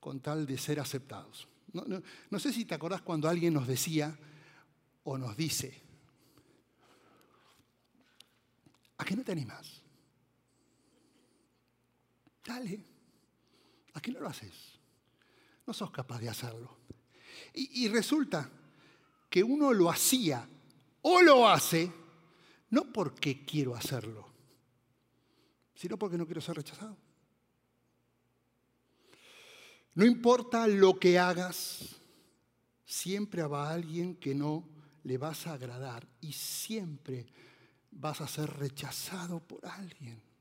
con 0.00 0.20
tal 0.20 0.46
de 0.46 0.56
ser 0.56 0.80
aceptados. 0.80 1.48
No, 1.74 2.38
sé 2.38 2.50
si 2.50 2.64
te 2.64 2.74
acordás 2.74 3.02
cuando 3.02 3.28
alguien 3.28 3.52
nos 3.52 3.66
decía 3.66 4.18
o 5.04 5.18
nos 5.18 5.36
dice, 5.36 5.82
¿a 8.96 9.04
qué 9.04 9.14
no 9.14 9.22
te 9.22 9.32
animas? 9.32 9.81
Dale, 12.44 12.84
¿a 13.94 14.00
qué 14.00 14.10
no 14.12 14.20
lo 14.20 14.28
haces? 14.28 14.52
No 15.66 15.72
sos 15.72 15.90
capaz 15.90 16.18
de 16.18 16.28
hacerlo. 16.28 16.78
Y, 17.54 17.88
resulta 17.88 18.50
que 19.28 19.42
uno 19.42 19.72
lo 19.72 19.90
hacía 19.90 20.46
o 21.02 21.22
lo 21.22 21.48
hace 21.48 21.90
no 22.70 22.92
porque 22.92 23.44
quiero 23.44 23.74
hacerlo, 23.74 24.26
sino 25.74 25.98
porque 25.98 26.16
no 26.16 26.26
quiero 26.26 26.40
ser 26.40 26.56
rechazado. 26.56 26.96
No 29.94 30.06
importa 30.06 30.66
lo 30.66 30.98
que 30.98 31.18
hagas, 31.18 31.96
siempre 32.84 33.42
habrá 33.42 33.70
alguien 33.70 34.16
que 34.16 34.34
no 34.34 34.66
le 35.04 35.18
vas 35.18 35.46
a 35.46 35.54
agradar 35.54 36.06
y 36.20 36.32
siempre 36.32 37.26
vas 37.90 38.22
a 38.22 38.28
ser 38.28 38.48
rechazado 38.50 39.40
por 39.40 39.66
alguien. 39.66 40.31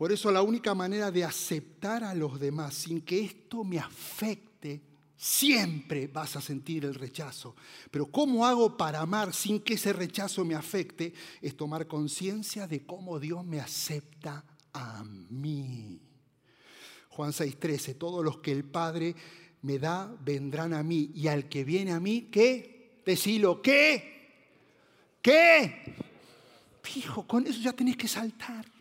Por 0.00 0.12
eso 0.12 0.32
la 0.32 0.40
única 0.40 0.74
manera 0.74 1.10
de 1.10 1.24
aceptar 1.24 2.04
a 2.04 2.14
los 2.14 2.40
demás 2.40 2.72
sin 2.72 3.02
que 3.02 3.20
esto 3.20 3.64
me 3.64 3.78
afecte, 3.78 4.80
siempre 5.14 6.06
vas 6.06 6.36
a 6.36 6.40
sentir 6.40 6.86
el 6.86 6.94
rechazo. 6.94 7.54
Pero 7.90 8.06
¿cómo 8.06 8.46
hago 8.46 8.78
para 8.78 9.00
amar 9.00 9.34
sin 9.34 9.60
que 9.60 9.74
ese 9.74 9.92
rechazo 9.92 10.42
me 10.42 10.54
afecte? 10.54 11.12
Es 11.42 11.54
tomar 11.54 11.86
conciencia 11.86 12.66
de 12.66 12.86
cómo 12.86 13.20
Dios 13.20 13.44
me 13.44 13.60
acepta 13.60 14.42
a 14.72 15.04
mí. 15.04 16.00
Juan 17.10 17.32
6:13, 17.34 17.98
todos 17.98 18.24
los 18.24 18.38
que 18.38 18.52
el 18.52 18.64
Padre 18.64 19.14
me 19.60 19.78
da 19.78 20.10
vendrán 20.24 20.72
a 20.72 20.82
mí 20.82 21.10
y 21.14 21.28
al 21.28 21.46
que 21.46 21.62
viene 21.62 21.92
a 21.92 22.00
mí, 22.00 22.30
¿qué? 22.32 23.02
Decilo, 23.04 23.60
¿qué? 23.60 24.30
¿Qué? 25.20 25.94
Fijo, 26.82 27.26
con 27.26 27.46
eso 27.46 27.60
ya 27.60 27.74
tenés 27.74 27.98
que 27.98 28.08
saltar 28.08 28.79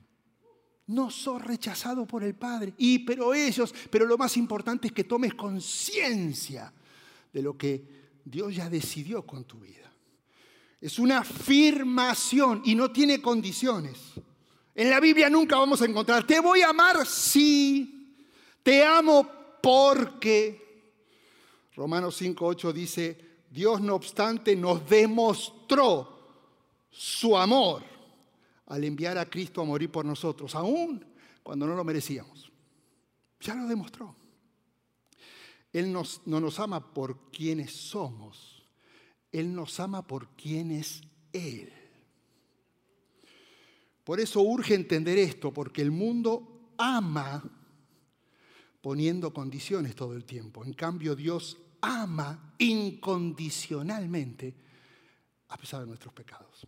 no 0.89 1.11
sos 1.11 1.43
rechazado 1.43 2.05
por 2.05 2.23
el 2.23 2.35
Padre. 2.35 2.73
Y 2.77 2.99
pero 2.99 3.33
ellos, 3.33 3.73
pero 3.89 4.05
lo 4.05 4.17
más 4.17 4.35
importante 4.37 4.87
es 4.87 4.93
que 4.93 5.03
tomes 5.03 5.35
conciencia 5.35 6.73
de 7.31 7.41
lo 7.41 7.55
que 7.55 7.83
Dios 8.25 8.55
ya 8.55 8.69
decidió 8.69 9.21
con 9.21 9.43
tu 9.43 9.59
vida. 9.59 9.91
Es 10.81 10.97
una 10.97 11.19
afirmación 11.19 12.63
y 12.65 12.73
no 12.73 12.91
tiene 12.91 13.21
condiciones. 13.21 13.97
En 14.73 14.89
la 14.89 14.99
Biblia 14.99 15.29
nunca 15.29 15.57
vamos 15.57 15.81
a 15.81 15.85
encontrar, 15.85 16.25
te 16.25 16.39
voy 16.39 16.61
a 16.61 16.69
amar 16.69 17.05
si, 17.05 18.15
te 18.63 18.83
amo 18.83 19.29
porque. 19.61 20.67
Romanos 21.75 22.19
5.8 22.19 22.73
dice, 22.73 23.17
Dios 23.49 23.79
no 23.79 23.95
obstante 23.95 24.55
nos 24.55 24.89
demostró 24.89 26.17
su 26.89 27.37
amor 27.37 27.88
al 28.69 28.83
enviar 28.83 29.17
a 29.17 29.29
Cristo 29.29 29.61
a 29.61 29.65
morir 29.65 29.91
por 29.91 30.05
nosotros, 30.05 30.55
aún 30.55 31.05
cuando 31.43 31.67
no 31.67 31.75
lo 31.75 31.83
merecíamos. 31.83 32.51
Ya 33.41 33.55
lo 33.55 33.67
demostró. 33.67 34.15
Él 35.73 35.91
no 35.91 36.39
nos 36.39 36.59
ama 36.59 36.93
por 36.93 37.29
quienes 37.31 37.71
somos, 37.71 38.63
Él 39.31 39.53
nos 39.53 39.79
ama 39.79 40.07
por 40.07 40.29
quien 40.29 40.71
es 40.71 41.01
Él. 41.31 41.71
Por 44.03 44.19
eso 44.19 44.41
urge 44.41 44.73
entender 44.73 45.19
esto, 45.19 45.53
porque 45.53 45.83
el 45.83 45.91
mundo 45.91 46.73
ama 46.77 47.43
poniendo 48.81 49.31
condiciones 49.33 49.95
todo 49.95 50.15
el 50.15 50.25
tiempo. 50.25 50.65
En 50.65 50.73
cambio, 50.73 51.15
Dios 51.15 51.57
ama 51.81 52.55
incondicionalmente 52.57 54.55
a 55.49 55.57
pesar 55.57 55.81
de 55.81 55.87
nuestros 55.87 56.13
pecados. 56.13 56.65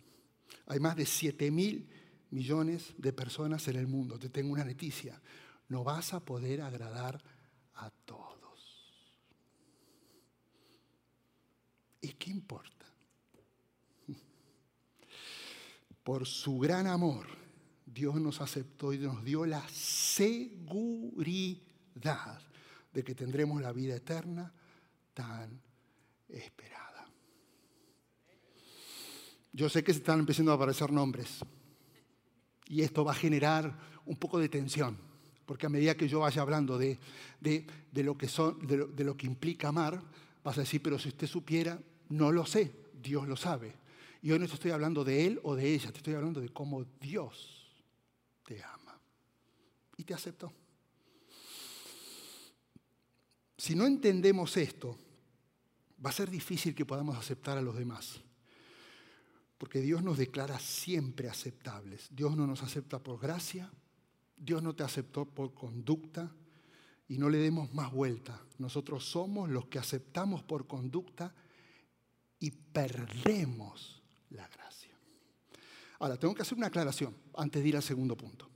Hay 0.71 0.79
más 0.79 0.95
de 0.95 1.05
7 1.05 1.51
mil 1.51 1.85
millones 2.29 2.93
de 2.97 3.11
personas 3.11 3.67
en 3.67 3.75
el 3.75 3.87
mundo. 3.87 4.17
Te 4.17 4.29
tengo 4.29 4.53
una 4.53 4.63
noticia. 4.63 5.21
No 5.67 5.83
vas 5.83 6.13
a 6.13 6.21
poder 6.21 6.61
agradar 6.61 7.21
a 7.73 7.89
todos. 7.89 8.39
¿Y 11.99 12.13
qué 12.13 12.31
importa? 12.31 12.85
Por 16.05 16.25
su 16.25 16.57
gran 16.57 16.87
amor, 16.87 17.27
Dios 17.85 18.15
nos 18.15 18.39
aceptó 18.39 18.93
y 18.93 18.97
nos 18.97 19.25
dio 19.25 19.45
la 19.45 19.67
seguridad 19.67 21.59
de 22.93 23.03
que 23.03 23.13
tendremos 23.13 23.61
la 23.61 23.73
vida 23.73 23.97
eterna 23.97 24.53
tan 25.13 25.61
esperada. 26.29 26.90
Yo 29.53 29.69
sé 29.69 29.83
que 29.83 29.93
se 29.93 29.99
están 29.99 30.19
empezando 30.19 30.51
a 30.51 30.55
aparecer 30.55 30.91
nombres 30.91 31.39
y 32.67 32.81
esto 32.81 33.03
va 33.03 33.11
a 33.11 33.15
generar 33.15 33.77
un 34.05 34.15
poco 34.15 34.39
de 34.39 34.47
tensión, 34.47 34.97
porque 35.45 35.65
a 35.65 35.69
medida 35.69 35.95
que 35.95 36.07
yo 36.07 36.21
vaya 36.21 36.41
hablando 36.41 36.77
de, 36.77 36.97
lo, 37.93 38.17
que 38.17 38.27
son, 38.27 38.65
de, 38.65 38.85
de 38.87 39.03
lo 39.03 39.17
que 39.17 39.27
implica 39.27 39.67
amar, 39.67 40.01
vas 40.43 40.57
a 40.57 40.61
decir, 40.61 40.81
pero 40.81 40.97
si 40.97 41.09
usted 41.09 41.27
supiera, 41.27 41.79
no 42.09 42.31
lo 42.31 42.45
sé, 42.45 42.71
Dios 42.93 43.27
lo 43.27 43.35
sabe. 43.35 43.73
Y 44.21 44.31
hoy 44.31 44.39
no 44.39 44.47
te 44.47 44.53
estoy 44.53 44.71
hablando 44.71 45.03
de 45.03 45.25
él 45.25 45.39
o 45.43 45.55
de 45.55 45.73
ella, 45.73 45.91
te 45.91 45.97
estoy 45.97 46.13
hablando 46.13 46.39
de 46.39 46.49
cómo 46.49 46.85
Dios 46.99 47.83
te 48.45 48.63
ama 48.63 48.99
y 49.97 50.03
te 50.03 50.13
aceptó. 50.13 50.53
Si 53.57 53.75
no 53.75 53.85
entendemos 53.85 54.55
esto, 54.57 54.97
va 56.03 56.09
a 56.09 56.13
ser 56.13 56.29
difícil 56.29 56.73
que 56.73 56.85
podamos 56.85 57.17
aceptar 57.17 57.57
a 57.57 57.61
los 57.61 57.75
demás. 57.75 58.21
Porque 59.61 59.79
Dios 59.79 60.01
nos 60.01 60.17
declara 60.17 60.57
siempre 60.57 61.29
aceptables. 61.29 62.07
Dios 62.09 62.35
no 62.35 62.47
nos 62.47 62.63
acepta 62.63 62.97
por 62.97 63.19
gracia, 63.19 63.71
Dios 64.35 64.63
no 64.63 64.73
te 64.75 64.81
aceptó 64.81 65.23
por 65.23 65.53
conducta 65.53 66.31
y 67.07 67.19
no 67.19 67.29
le 67.29 67.37
demos 67.37 67.71
más 67.71 67.91
vuelta. 67.91 68.41
Nosotros 68.57 69.05
somos 69.05 69.51
los 69.51 69.67
que 69.67 69.77
aceptamos 69.77 70.41
por 70.41 70.65
conducta 70.65 71.35
y 72.39 72.49
perdemos 72.49 74.01
la 74.31 74.47
gracia. 74.47 74.95
Ahora, 75.99 76.17
tengo 76.17 76.33
que 76.33 76.41
hacer 76.41 76.57
una 76.57 76.67
aclaración 76.67 77.15
antes 77.35 77.61
de 77.61 77.69
ir 77.69 77.75
al 77.75 77.83
segundo 77.83 78.17
punto. 78.17 78.49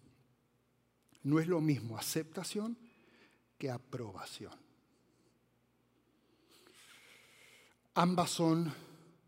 No 1.22 1.40
es 1.40 1.48
lo 1.48 1.62
mismo 1.62 2.00
aceptación 2.00 2.80
que 3.60 3.70
aprobación. 3.70 4.54
Ambas 7.94 8.32
son 8.32 8.74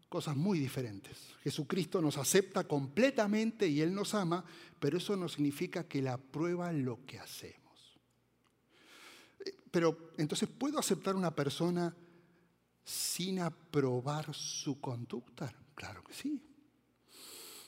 cosas 0.10 0.36
muy 0.36 0.60
diferentes. 0.60 1.18
Jesucristo 1.44 2.02
nos 2.02 2.18
acepta 2.18 2.66
completamente 2.66 3.68
y 3.68 3.82
Él 3.82 3.94
nos 3.94 4.14
ama, 4.14 4.44
pero 4.80 4.98
eso 4.98 5.16
no 5.16 5.28
significa 5.28 5.84
que 5.84 6.00
Él 6.00 6.08
aprueba 6.08 6.72
lo 6.72 7.06
que 7.06 7.20
hacemos. 7.20 8.00
Eh, 9.46 9.54
pero 9.70 10.12
entonces, 10.18 10.50
¿puedo 10.50 10.80
aceptar 10.80 11.16
una 11.16 11.36
persona 11.36 11.96
sin 12.84 13.40
aprobar 13.40 14.34
su 14.34 14.80
conducta? 14.80 15.54
Claro 15.76 16.04
que 16.04 16.14
sí. 16.14 16.42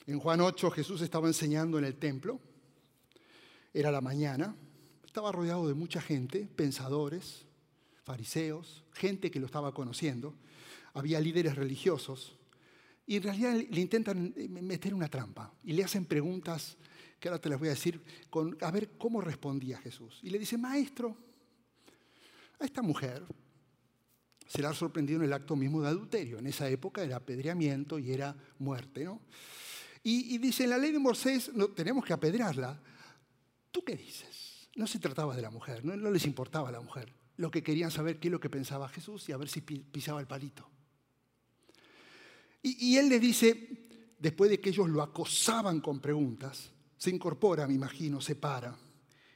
En 0.06 0.18
Juan 0.18 0.40
8 0.40 0.70
Jesús 0.70 1.02
estaba 1.02 1.28
enseñando 1.28 1.78
en 1.78 1.84
el 1.84 1.96
templo, 1.96 2.40
era 3.72 3.92
la 3.92 4.00
mañana, 4.00 4.56
estaba 5.04 5.30
rodeado 5.30 5.68
de 5.68 5.74
mucha 5.74 6.00
gente, 6.00 6.48
pensadores, 6.56 7.46
fariseos, 8.02 8.82
gente 8.92 9.30
que 9.30 9.38
lo 9.38 9.46
estaba 9.46 9.72
conociendo 9.72 10.34
había 10.94 11.20
líderes 11.20 11.56
religiosos, 11.56 12.36
y 13.10 13.16
en 13.16 13.22
realidad 13.24 13.54
le 13.54 13.80
intentan 13.80 14.32
meter 14.50 14.94
una 14.94 15.08
trampa 15.08 15.52
y 15.64 15.72
le 15.72 15.82
hacen 15.82 16.04
preguntas 16.04 16.76
que 17.18 17.28
ahora 17.28 17.40
te 17.40 17.48
las 17.48 17.58
voy 17.58 17.66
a 17.66 17.72
decir, 17.72 18.00
con, 18.30 18.56
a 18.60 18.70
ver 18.70 18.92
cómo 18.96 19.20
respondía 19.20 19.78
Jesús. 19.78 20.20
Y 20.22 20.30
le 20.30 20.38
dice, 20.38 20.56
maestro, 20.56 21.16
a 22.60 22.64
esta 22.64 22.82
mujer 22.82 23.24
se 24.46 24.62
la 24.62 24.70
ha 24.70 24.74
sorprendido 24.74 25.18
en 25.18 25.26
el 25.26 25.32
acto 25.32 25.56
mismo 25.56 25.82
de 25.82 25.88
adulterio. 25.88 26.38
En 26.38 26.46
esa 26.46 26.68
época 26.68 27.02
era 27.02 27.16
apedreamiento 27.16 27.98
y 27.98 28.12
era 28.12 28.36
muerte, 28.60 29.04
¿no? 29.04 29.20
Y, 30.04 30.38
dice, 30.38 30.64
en 30.64 30.70
la 30.70 30.78
ley 30.78 30.92
de 30.92 30.98
Moisés 30.98 31.50
no, 31.52 31.68
tenemos 31.68 32.04
que 32.04 32.12
apedrearla. 32.12 32.80
¿Tú 33.70 33.84
qué 33.84 33.96
dices? 33.96 34.68
No 34.76 34.86
se 34.86 34.98
trataba 34.98 35.34
de 35.34 35.42
la 35.42 35.50
mujer, 35.50 35.84
no 35.84 36.10
les 36.10 36.24
importaba 36.26 36.70
la 36.70 36.80
mujer. 36.80 37.12
Lo 37.36 37.50
que 37.50 37.62
querían 37.62 37.90
saber 37.90 38.20
qué 38.20 38.28
es 38.28 38.32
lo 38.32 38.40
que 38.40 38.48
pensaba 38.48 38.88
Jesús 38.88 39.28
y 39.28 39.32
a 39.32 39.36
ver 39.36 39.48
si 39.48 39.60
pisaba 39.60 40.20
el 40.20 40.28
palito. 40.28 40.70
Y, 42.62 42.96
él 42.96 43.08
le 43.08 43.18
dice, 43.18 44.14
después 44.18 44.50
de 44.50 44.60
que 44.60 44.70
ellos 44.70 44.88
lo 44.88 45.02
acosaban 45.02 45.80
con 45.80 46.00
preguntas, 46.00 46.70
se 46.96 47.10
incorpora, 47.10 47.66
me 47.66 47.74
imagino, 47.74 48.20
se 48.20 48.34
para 48.34 48.76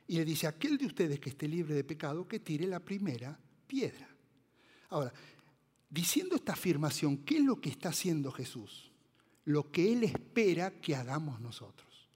y 0.06 0.16
le 0.16 0.24
dice, 0.24 0.46
aquel 0.46 0.76
de 0.76 0.86
ustedes 0.86 1.18
que 1.18 1.30
esté 1.30 1.48
libre 1.48 1.74
de 1.74 1.84
pecado, 1.84 2.28
que 2.28 2.40
tire 2.40 2.66
la 2.66 2.80
primera 2.80 3.38
piedra. 3.66 4.08
Ahora, 4.90 5.12
diciendo 5.88 6.36
esta 6.36 6.52
afirmación, 6.52 7.18
¿qué 7.18 7.38
es 7.38 7.44
lo 7.44 7.60
que 7.60 7.70
está 7.70 7.88
haciendo 7.88 8.30
Jesús? 8.30 8.90
Lo 9.44 9.70
que 9.70 9.92
Él 9.92 10.04
espera 10.04 10.78
que 10.80 10.94
hagamos 10.94 11.40
nosotros. 11.40 12.10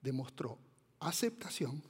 Demostró 0.00 0.58
aceptación, 0.98 1.82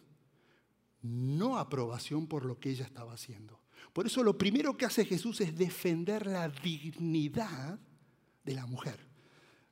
no 1.02 1.58
aprobación 1.58 2.26
por 2.26 2.44
lo 2.44 2.58
que 2.58 2.70
ella 2.70 2.84
estaba 2.84 3.14
haciendo. 3.14 3.60
Por 3.92 4.06
eso 4.06 4.22
lo 4.22 4.36
primero 4.36 4.76
que 4.76 4.84
hace 4.84 5.04
Jesús 5.04 5.40
es 5.40 5.56
defender 5.56 6.26
la 6.26 6.48
dignidad 6.48 7.78
de 8.46 8.54
la 8.54 8.64
mujer. 8.64 8.98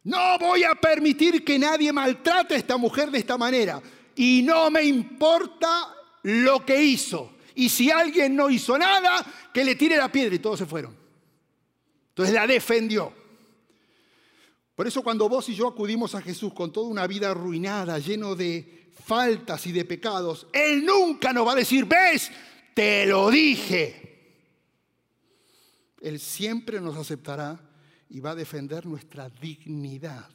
No 0.03 0.39
voy 0.39 0.65
a 0.65 0.75
permitir 0.75 1.43
que 1.45 1.59
nadie 1.59 1.93
maltrate 1.93 2.55
a 2.55 2.59
esta 2.59 2.77
mujer 2.77 3.11
de 3.11 3.19
esta 3.19 3.39
manera. 3.39 3.81
Y 4.17 4.43
no 4.43 4.71
me 4.71 4.83
importa 4.83 5.95
lo 6.25 6.67
que 6.67 6.83
hizo. 6.83 7.37
Y 7.55 7.69
si 7.69 7.91
alguien 7.91 8.37
no 8.37 8.51
hizo 8.51 8.77
nada, 8.77 9.25
que 9.55 9.65
le 9.65 9.77
tire 9.77 9.97
la 9.97 10.13
piedra 10.13 10.35
y 10.35 10.41
todos 10.41 10.59
se 10.59 10.67
fueron. 10.67 10.95
Entonces 12.09 12.35
la 12.35 12.47
defendió. 12.47 13.13
Por 14.75 14.87
eso 14.87 15.03
cuando 15.03 15.29
vos 15.29 15.49
y 15.49 15.55
yo 15.55 15.69
acudimos 15.69 16.15
a 16.17 16.21
Jesús 16.21 16.53
con 16.53 16.73
toda 16.73 16.89
una 16.89 17.07
vida 17.07 17.31
arruinada, 17.31 17.99
lleno 17.99 18.35
de 18.35 18.91
faltas 19.05 19.67
y 19.67 19.73
de 19.73 19.85
pecados, 19.85 20.49
Él 20.53 20.85
nunca 20.85 21.33
nos 21.33 21.47
va 21.47 21.53
a 21.53 21.57
decir, 21.57 21.85
ves, 21.85 22.31
te 22.75 23.07
lo 23.07 23.31
dije. 23.31 24.05
Él 26.01 26.19
siempre 26.19 26.81
nos 26.81 26.97
aceptará 26.97 27.64
y 28.15 28.21
va 28.21 28.31
a 28.31 28.35
defender 28.37 28.87
nuestra 28.87 29.29
dignidad, 29.29 30.31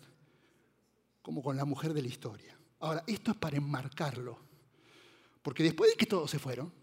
como 1.21 1.41
con 1.41 1.55
la 1.55 1.63
mujer 1.63 1.93
de 1.93 2.01
la 2.01 2.09
historia. 2.09 2.53
Ahora, 2.81 3.05
esto 3.07 3.31
es 3.31 3.37
para 3.37 3.55
enmarcarlo, 3.55 4.37
porque 5.41 5.63
después 5.63 5.91
de 5.91 5.95
que 5.95 6.05
todos 6.05 6.29
se 6.29 6.39
fueron, 6.39 6.73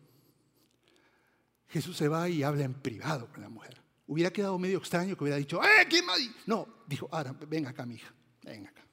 Jesús 1.69 1.99
se 1.99 2.09
va 2.09 2.31
y 2.31 2.43
habla 2.43 2.65
en 2.65 2.73
privado 2.73 3.29
con 3.31 3.43
la 3.43 3.51
mujer. 3.51 3.79
Hubiera 4.07 4.33
quedado 4.33 4.59
medio 4.59 4.79
extraño 4.79 5.15
que 5.15 5.25
hubiera 5.25 5.37
dicho, 5.37 5.63
¡eh, 5.63 5.87
quién 5.87 6.07
más! 6.07 6.19
No, 6.47 6.67
dijo, 6.87 7.11
ahora, 7.13 7.35
venga 7.47 7.69
acá, 7.69 7.85
mi 7.85 7.97
hija, 7.97 8.15
venga 8.43 8.71
acá. 8.71 8.87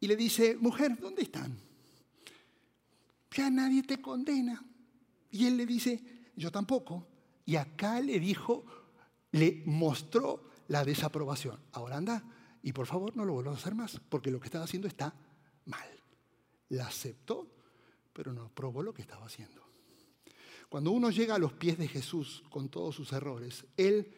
Y 0.00 0.08
le 0.08 0.16
dice, 0.16 0.56
mujer, 0.56 0.98
¿dónde 0.98 1.22
están? 1.22 1.56
Ya 3.30 3.48
nadie 3.48 3.84
te 3.84 4.02
condena. 4.02 4.60
Y 5.30 5.46
él 5.46 5.56
le 5.56 5.66
dice, 5.66 6.32
yo 6.34 6.50
tampoco. 6.50 7.06
Y 7.44 7.54
acá 7.54 8.00
le 8.00 8.18
dijo 8.18 8.81
le 9.32 9.62
mostró 9.66 10.50
la 10.68 10.84
desaprobación. 10.84 11.58
Ahora 11.72 11.96
anda 11.96 12.24
y 12.62 12.72
por 12.72 12.86
favor 12.86 13.16
no 13.16 13.24
lo 13.24 13.32
vuelvas 13.32 13.56
a 13.56 13.58
hacer 13.58 13.74
más, 13.74 14.00
porque 14.08 14.30
lo 14.30 14.38
que 14.38 14.46
estaba 14.46 14.64
haciendo 14.64 14.88
está 14.88 15.14
mal. 15.64 15.88
La 16.68 16.86
aceptó, 16.86 17.48
pero 18.12 18.32
no 18.32 18.42
aprobó 18.44 18.82
lo 18.82 18.94
que 18.94 19.02
estaba 19.02 19.26
haciendo. 19.26 19.62
Cuando 20.68 20.90
uno 20.92 21.10
llega 21.10 21.34
a 21.34 21.38
los 21.38 21.52
pies 21.52 21.76
de 21.76 21.88
Jesús 21.88 22.44
con 22.48 22.68
todos 22.68 22.94
sus 22.94 23.12
errores, 23.12 23.66
Él 23.76 24.14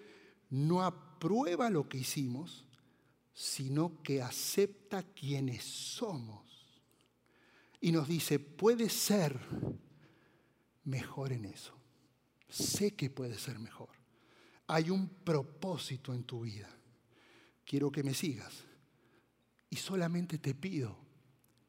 no 0.50 0.83
aprueba 0.83 1.70
lo 1.70 1.88
que 1.88 1.98
hicimos, 1.98 2.64
sino 3.33 4.03
que 4.03 4.22
acepta 4.22 5.03
quienes 5.03 5.64
somos. 5.64 6.44
Y 7.81 7.90
nos 7.90 8.07
dice, 8.07 8.38
puede 8.38 8.88
ser 8.88 9.40
mejor 10.85 11.33
en 11.33 11.46
eso. 11.46 11.74
Sé 12.48 12.94
que 12.94 13.11
puede 13.11 13.37
ser 13.37 13.59
mejor 13.59 14.04
hay 14.66 14.90
un 14.90 15.09
propósito 15.09 16.14
en 16.14 16.24
tu 16.24 16.40
vida. 16.40 16.68
Quiero 17.64 17.90
que 17.90 18.03
me 18.03 18.14
sigas. 18.14 18.64
Y 19.70 19.77
solamente 19.77 20.38
te 20.38 20.55
pido 20.55 20.96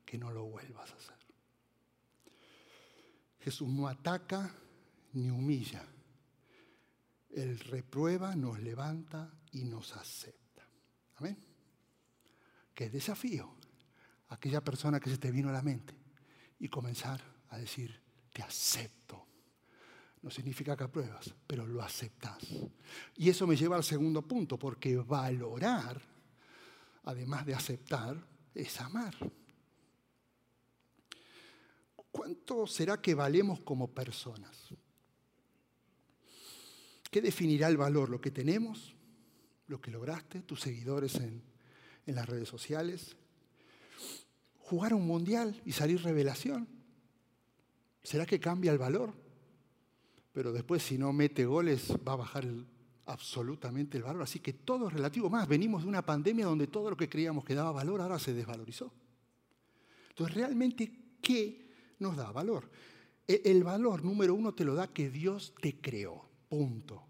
que 0.06 0.18
no 0.18 0.32
lo 0.32 0.46
vuelvas 0.46 0.92
a 0.92 0.96
hacer. 0.96 1.16
Jesús 3.40 3.70
no 3.70 3.88
ataca 3.88 4.54
ni 5.14 5.30
humilla. 5.30 5.84
Él 7.30 7.60
reprueba, 7.60 8.36
nos 8.36 8.60
levanta 8.60 9.32
y 9.52 9.66
nos 9.66 9.96
acepta. 9.96 10.68
Amén. 11.16 11.38
Qué 12.74 12.90
desafío 12.90 13.56
aquella 14.30 14.64
persona 14.64 15.00
que 15.00 15.10
se 15.10 15.18
te 15.18 15.32
vino 15.32 15.50
a 15.50 15.54
la 15.54 15.62
mente 15.62 15.96
y 16.60 16.70
comenzar 16.70 17.22
a 17.50 17.58
decir, 17.58 18.02
te 18.32 18.42
acepto 18.42 19.28
no 20.26 20.32
significa 20.32 20.76
que 20.76 20.84
apruebas, 20.84 21.36
pero 21.46 21.68
lo 21.68 21.84
aceptas. 21.84 22.40
Y 23.16 23.30
eso 23.30 23.46
me 23.46 23.56
lleva 23.56 23.76
al 23.76 23.84
segundo 23.84 24.24
punto, 24.24 24.58
porque 24.58 24.98
valorar, 24.98 26.02
además 27.04 27.46
de 27.46 27.54
aceptar, 27.54 28.18
es 28.56 28.82
amar. 28.82 29.16
¿Cuánto 32.10 32.66
será 32.66 33.00
que 33.00 33.14
valemos 33.14 33.60
como 33.60 33.88
personas? 33.88 34.70
¿Qué 37.12 37.22
definirá 37.22 37.68
el 37.68 37.78
valor? 37.78 38.10
¿Lo 38.10 38.20
que 38.20 38.32
tenemos? 38.32 38.96
¿Lo 39.68 39.80
que 39.80 39.92
lograste? 39.92 40.42
¿Tus 40.42 40.60
seguidores 40.60 41.16
en, 41.18 41.44
en 42.08 42.16
las 42.16 42.28
redes 42.28 42.50
sociales? 42.50 43.16
¿Jugar 44.58 44.96
un 44.96 45.06
mundial 45.06 45.62
y 45.66 45.72
salir 45.72 46.02
revelación? 46.02 46.68
¿Será 48.02 48.26
que 48.26 48.40
cambia 48.40 48.72
el 48.72 48.80
valor? 48.80 49.25
Pero 50.36 50.52
después 50.52 50.84
si 50.84 50.98
no 50.98 51.14
mete 51.14 51.46
goles 51.46 51.94
va 52.06 52.12
a 52.12 52.18
bajar 52.18 52.46
absolutamente 53.06 53.96
el 53.96 54.04
valor. 54.04 54.24
Así 54.24 54.40
que 54.40 54.52
todo 54.52 54.90
es 54.90 54.94
relativo. 54.94 55.30
Más, 55.30 55.48
venimos 55.48 55.84
de 55.84 55.88
una 55.88 56.06
pandemia 56.06 56.46
donde 56.46 56.68
todo 56.68 56.90
lo 56.90 56.98
que 56.98 57.08
creíamos 57.08 57.46
que 57.46 57.56
daba 57.56 57.72
valor 57.72 58.02
ahora 58.02 58.20
se 58.20 58.34
desvalorizó. 58.34 58.92
Entonces, 60.10 60.36
realmente, 60.36 60.92
¿qué 61.22 61.70
nos 62.00 62.18
da 62.18 62.34
valor? 62.34 62.70
E, 63.26 63.44
el 63.46 63.64
valor 63.64 64.04
número 64.04 64.36
uno 64.36 64.54
te 64.54 64.66
lo 64.66 64.76
da 64.76 64.88
que 64.88 65.10
Dios 65.10 65.54
te 65.62 65.80
creó. 65.80 66.28
Punto. 66.50 67.08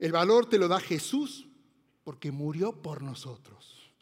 El 0.00 0.10
valor 0.10 0.46
te 0.46 0.58
lo 0.58 0.66
da 0.66 0.80
Jesús 0.80 1.46
porque 2.02 2.32
murió 2.32 2.82
por 2.82 3.02
nosotros. 3.02 3.92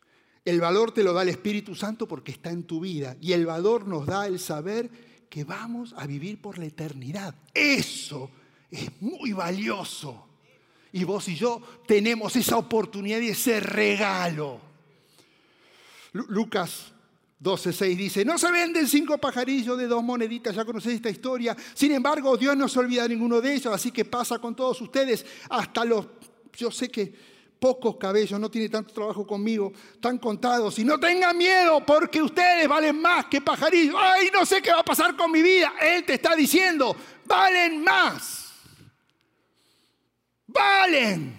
El 0.47 0.63
valor 0.63 0.93
te 0.93 1.05
lo 1.05 1.13
da 1.13 1.21
el 1.21 1.29
Espíritu 1.29 1.75
Santo 1.75 2.09
porque 2.09 2.33
está 2.33 2.51
en 2.51 2.65
tu 2.65 2.81
vida. 2.81 3.19
Y 3.21 3.33
el 3.33 3.45
valor 3.45 3.87
nos 3.87 4.07
da 4.07 4.27
el 4.27 4.39
saber 4.39 5.13
que 5.29 5.45
vamos 5.45 5.95
a 5.97 6.07
vivir 6.07 6.41
por 6.41 6.59
la 6.59 6.67
eternidad. 6.67 7.35
Eso 7.53 8.31
es 8.71 8.91
muy 9.01 9.33
valioso. 9.33 10.29
Y 10.93 11.05
vos 11.05 11.29
y 11.29 11.35
yo 11.35 11.61
tenemos 11.87 12.37
esa 12.37 12.57
oportunidad 12.57 13.21
y 13.21 13.29
ese 13.29 13.61
regalo. 13.61 14.61
Lucas 16.13 16.93
12.6 17.43 17.97
dice, 17.97 18.25
no 18.25 18.39
se 18.39 18.51
venden 18.51 18.87
cinco 18.89 19.19
pajarillos 19.19 19.77
de 19.77 19.87
dos 19.87 20.03
moneditas, 20.03 20.55
ya 20.55 20.65
conocéis 20.65 20.97
esta 20.97 21.11
historia. 21.11 21.57
Sin 21.75 21.93
embargo, 21.93 22.37
Dios 22.37 22.57
no 22.57 22.69
se 22.69 22.79
olvida 22.79 23.07
ninguno 23.09 23.41
de 23.41 23.55
ellos, 23.55 23.75
así 23.75 23.91
que 23.91 24.05
pasa 24.05 24.39
con 24.39 24.55
todos 24.55 24.81
ustedes, 24.81 25.27
hasta 25.51 25.85
los, 25.85 26.07
yo 26.57 26.71
sé 26.71 26.89
que 26.89 27.34
pocos 27.65 27.97
cabellos, 27.97 28.39
no 28.39 28.51
tiene 28.51 28.69
tanto 28.69 28.93
trabajo 28.93 29.27
conmigo, 29.27 29.73
están 29.95 30.19
contados. 30.19 30.79
Y 30.79 30.85
no 30.85 31.01
tengan 31.01 31.35
miedo 31.35 31.83
porque 31.87 32.21
ustedes 32.21 32.69
valen 32.69 33.01
más 33.01 33.25
que 33.25 33.41
pajarillos. 33.41 33.95
Ay, 33.99 34.29
no 34.31 34.45
sé 34.45 34.61
qué 34.61 34.71
va 34.71 34.81
a 34.81 34.85
pasar 34.85 35.17
con 35.17 35.33
mi 35.33 35.41
vida. 35.41 35.73
Él 35.81 36.05
te 36.05 36.13
está 36.13 36.37
diciendo, 36.37 36.95
valen 37.25 37.83
más. 37.83 38.53
Valen. 40.47 41.35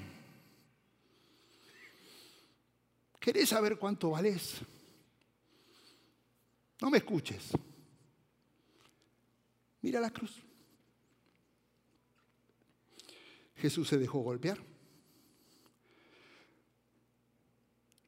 ¿Querés 3.20 3.50
saber 3.50 3.78
cuánto 3.78 4.10
vales? 4.10 4.56
No 6.82 6.90
me 6.90 6.98
escuches. 6.98 7.52
Mira 9.84 10.00
la 10.00 10.10
cruz. 10.10 10.42
Jesús 13.58 13.88
se 13.88 14.00
dejó 14.00 14.22
golpear. 14.22 14.75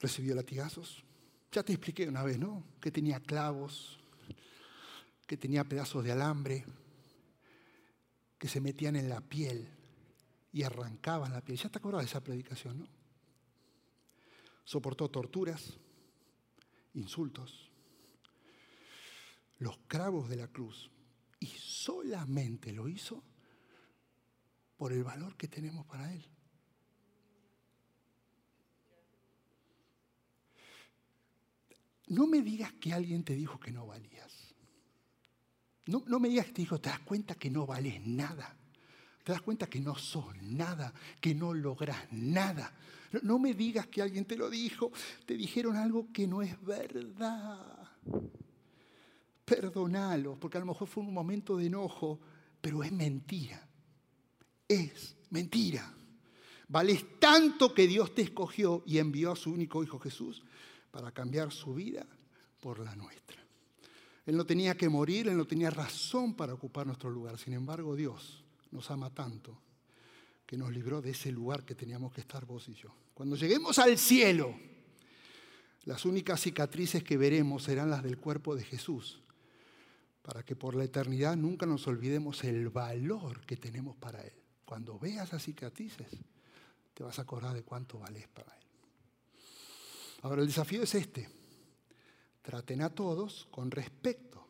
Recibió 0.08 0.36
latigazos. 0.36 1.04
Ya 1.52 1.64
te 1.64 1.74
expliqué 1.74 2.08
una 2.08 2.24
vez, 2.24 2.40
¿no? 2.40 2.64
Que 2.80 2.92
tenía 2.92 3.20
clavos, 3.20 4.00
que 5.26 5.36
tenía 5.36 5.66
pedazos 5.66 6.04
de 6.04 6.14
alambre, 6.14 6.66
que 8.38 8.48
se 8.48 8.62
metían 8.62 8.96
en 8.96 9.10
la 9.10 9.20
piel 9.20 9.68
y 10.54 10.64
arrancaban 10.64 11.34
la 11.34 11.42
piel. 11.42 11.58
Ya 11.58 11.70
te 11.70 11.80
acordás 11.80 12.02
de 12.02 12.08
esa 12.08 12.24
predicación, 12.24 12.80
¿no? 12.80 12.88
Soportó 14.64 15.10
torturas, 15.10 15.78
insultos, 16.94 17.70
los 19.60 19.78
clavos 19.88 20.30
de 20.30 20.38
la 20.38 20.48
cruz 20.48 20.90
y 21.40 21.48
solamente 21.48 22.72
lo 22.72 22.88
hizo 22.88 23.24
por 24.78 24.94
el 24.94 25.04
valor 25.04 25.36
que 25.36 25.50
tenemos 25.50 25.86
para 25.86 26.14
Él. 26.14 26.26
No 32.08 32.26
me 32.26 32.42
digas 32.42 32.74
que 32.74 32.94
alguien 32.94 33.24
te 33.24 33.36
dijo 33.36 33.60
que 33.60 33.72
no 33.72 33.86
valías. 33.86 34.56
No, 35.88 36.04
no, 36.08 36.20
me 36.20 36.30
digas 36.30 36.48
que 36.48 36.54
te 36.54 36.62
dijo, 36.62 36.80
te 36.80 36.90
das 36.90 37.00
cuenta 37.00 37.36
que 37.36 37.50
no 37.50 37.66
vales 37.66 38.06
nada. 38.06 38.56
Te 39.24 39.32
das 39.32 39.42
cuenta 39.42 39.68
que 39.68 39.82
no 39.82 39.96
sos 39.96 40.26
nada, 40.42 40.94
que 41.20 41.36
no 41.36 41.54
logras 41.54 41.98
nada. 42.12 42.74
No, 43.24 43.40
me 43.40 43.54
digas 43.54 43.88
que 43.88 44.02
alguien 44.02 44.26
te 44.26 44.38
lo 44.38 44.50
dijo, 44.50 44.92
te 45.26 45.36
dijeron 45.36 45.76
algo 45.76 46.12
que 46.14 46.28
no 46.28 46.42
es 46.42 46.62
verdad. 46.64 47.90
Perdonalo, 49.44 50.38
porque 50.40 50.58
a 50.58 50.62
lo 50.62 50.68
mejor 50.68 50.88
fue 50.88 51.04
un 51.04 51.14
momento 51.14 51.58
de 51.58 51.68
enojo, 51.68 52.20
pero 52.62 52.84
es 52.84 52.92
mentira. 52.92 53.68
Es 54.68 55.16
mentira. 55.30 55.94
Vales 56.70 57.06
tanto 57.20 57.74
que 57.74 57.88
Dios 57.88 58.14
te 58.14 58.22
escogió 58.22 58.84
y 58.86 58.98
envió 58.98 59.32
a 59.32 59.38
su 59.38 59.52
único 59.52 59.84
Hijo 59.84 60.00
Jesús 60.00 60.44
para 60.98 61.12
cambiar 61.12 61.52
su 61.52 61.76
vida 61.76 62.04
por 62.60 62.80
la 62.80 62.96
nuestra. 62.96 63.38
Él 64.26 64.36
no 64.36 64.48
tenía 64.48 64.76
que 64.76 64.90
morir, 64.90 65.28
él 65.28 65.38
no 65.38 65.46
tenía 65.46 65.70
razón 65.70 66.34
para 66.34 66.56
ocupar 66.56 66.88
nuestro 66.88 67.12
lugar. 67.12 67.38
Sin 67.38 67.54
embargo, 67.54 67.96
Dios 67.96 68.44
nos 68.72 68.90
ama 68.90 69.12
tanto 69.12 69.62
que 70.44 70.58
nos 70.58 70.72
libró 70.72 71.00
de 71.00 71.12
ese 71.12 71.32
lugar 71.32 71.64
que 71.64 71.76
teníamos 71.76 72.12
que 72.12 72.22
estar 72.22 72.48
vos 72.48 72.68
y 72.68 72.74
yo. 72.74 72.92
Cuando 73.14 73.36
lleguemos 73.36 73.78
al 73.78 73.96
cielo, 74.00 74.56
las 75.84 76.04
únicas 76.04 76.42
cicatrices 76.42 77.04
que 77.04 77.16
veremos 77.16 77.62
serán 77.62 77.92
las 77.92 78.02
del 78.02 78.18
cuerpo 78.18 78.56
de 78.56 78.64
Jesús, 78.64 79.22
para 80.24 80.42
que 80.42 80.56
por 80.56 80.74
la 80.74 80.86
eternidad 80.86 81.38
nunca 81.38 81.68
nos 81.68 81.86
olvidemos 81.86 82.44
el 82.44 82.70
valor 82.70 83.46
que 83.46 83.58
tenemos 83.58 83.96
para 83.98 84.20
Él. 84.24 84.34
Cuando 84.66 84.98
veas 84.98 85.28
esas 85.28 85.44
cicatrices, 85.44 86.08
te 86.96 87.04
vas 87.04 87.20
a 87.20 87.22
acordar 87.22 87.54
de 87.54 87.62
cuánto 87.62 88.00
vales 88.00 88.28
para 88.30 88.52
Él. 88.58 88.67
Ahora 90.22 90.42
el 90.42 90.48
desafío 90.48 90.84
es 90.84 90.96
este. 90.96 91.30
Traten 92.42 92.82
a 92.82 92.90
todos 92.90 93.48
con 93.52 93.72
respeto. 93.72 94.48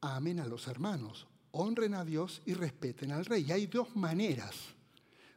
Amen 0.00 0.40
a 0.40 0.46
los 0.46 0.68
hermanos. 0.68 1.26
Honren 1.50 1.94
a 1.94 2.04
Dios 2.04 2.42
y 2.46 2.54
respeten 2.54 3.12
al 3.12 3.24
rey. 3.24 3.44
Y 3.48 3.52
hay 3.52 3.66
dos 3.66 3.96
maneras 3.96 4.54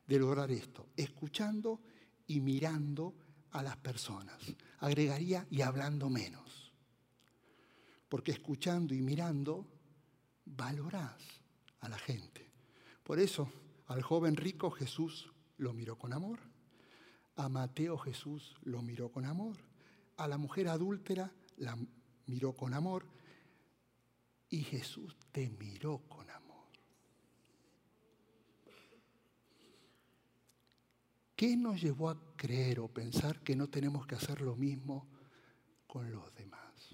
de 0.08 0.20
lograr 0.20 0.52
esto. 0.52 0.88
Escuchando 0.96 1.82
y 2.28 2.40
mirando 2.40 3.16
a 3.52 3.64
las 3.64 3.78
personas. 3.78 4.38
Agregaría 4.80 5.48
y 5.50 5.62
hablando 5.62 6.10
menos. 6.10 6.72
Porque 8.08 8.32
escuchando 8.32 8.94
y 8.94 9.02
mirando 9.02 9.68
valorás 10.46 11.22
a 11.80 11.90
la 11.90 11.98
gente. 11.98 12.52
Por 13.04 13.20
eso 13.20 13.52
al 13.88 14.02
joven 14.04 14.36
rico 14.36 14.70
Jesús 14.72 15.32
lo 15.58 15.74
miró 15.74 15.98
con 15.98 16.14
amor 16.14 16.51
a 17.42 17.50
Mateo 17.50 17.98
Jesús 17.98 18.56
lo 18.62 18.84
miró 18.84 19.12
con 19.12 19.26
amor. 19.26 19.58
A 20.18 20.28
la 20.28 20.38
mujer 20.38 20.68
adúltera 20.68 21.34
la 21.58 21.76
miró 22.28 22.54
con 22.54 22.76
amor. 22.76 23.08
Y 24.50 24.62
Jesús 24.62 25.18
te 25.32 25.50
miró 25.50 26.04
con 26.08 26.30
amor. 26.30 26.68
¿Qué 31.36 31.58
nos 31.58 31.82
llevó 31.82 32.12
a 32.12 32.36
creer 32.36 32.80
o 32.80 32.88
pensar 32.88 33.40
que 33.42 33.56
no 33.56 33.68
tenemos 33.70 34.06
que 34.06 34.14
hacer 34.14 34.42
lo 34.42 34.56
mismo 34.56 35.08
con 35.88 36.12
los 36.12 36.32
demás? 36.36 36.92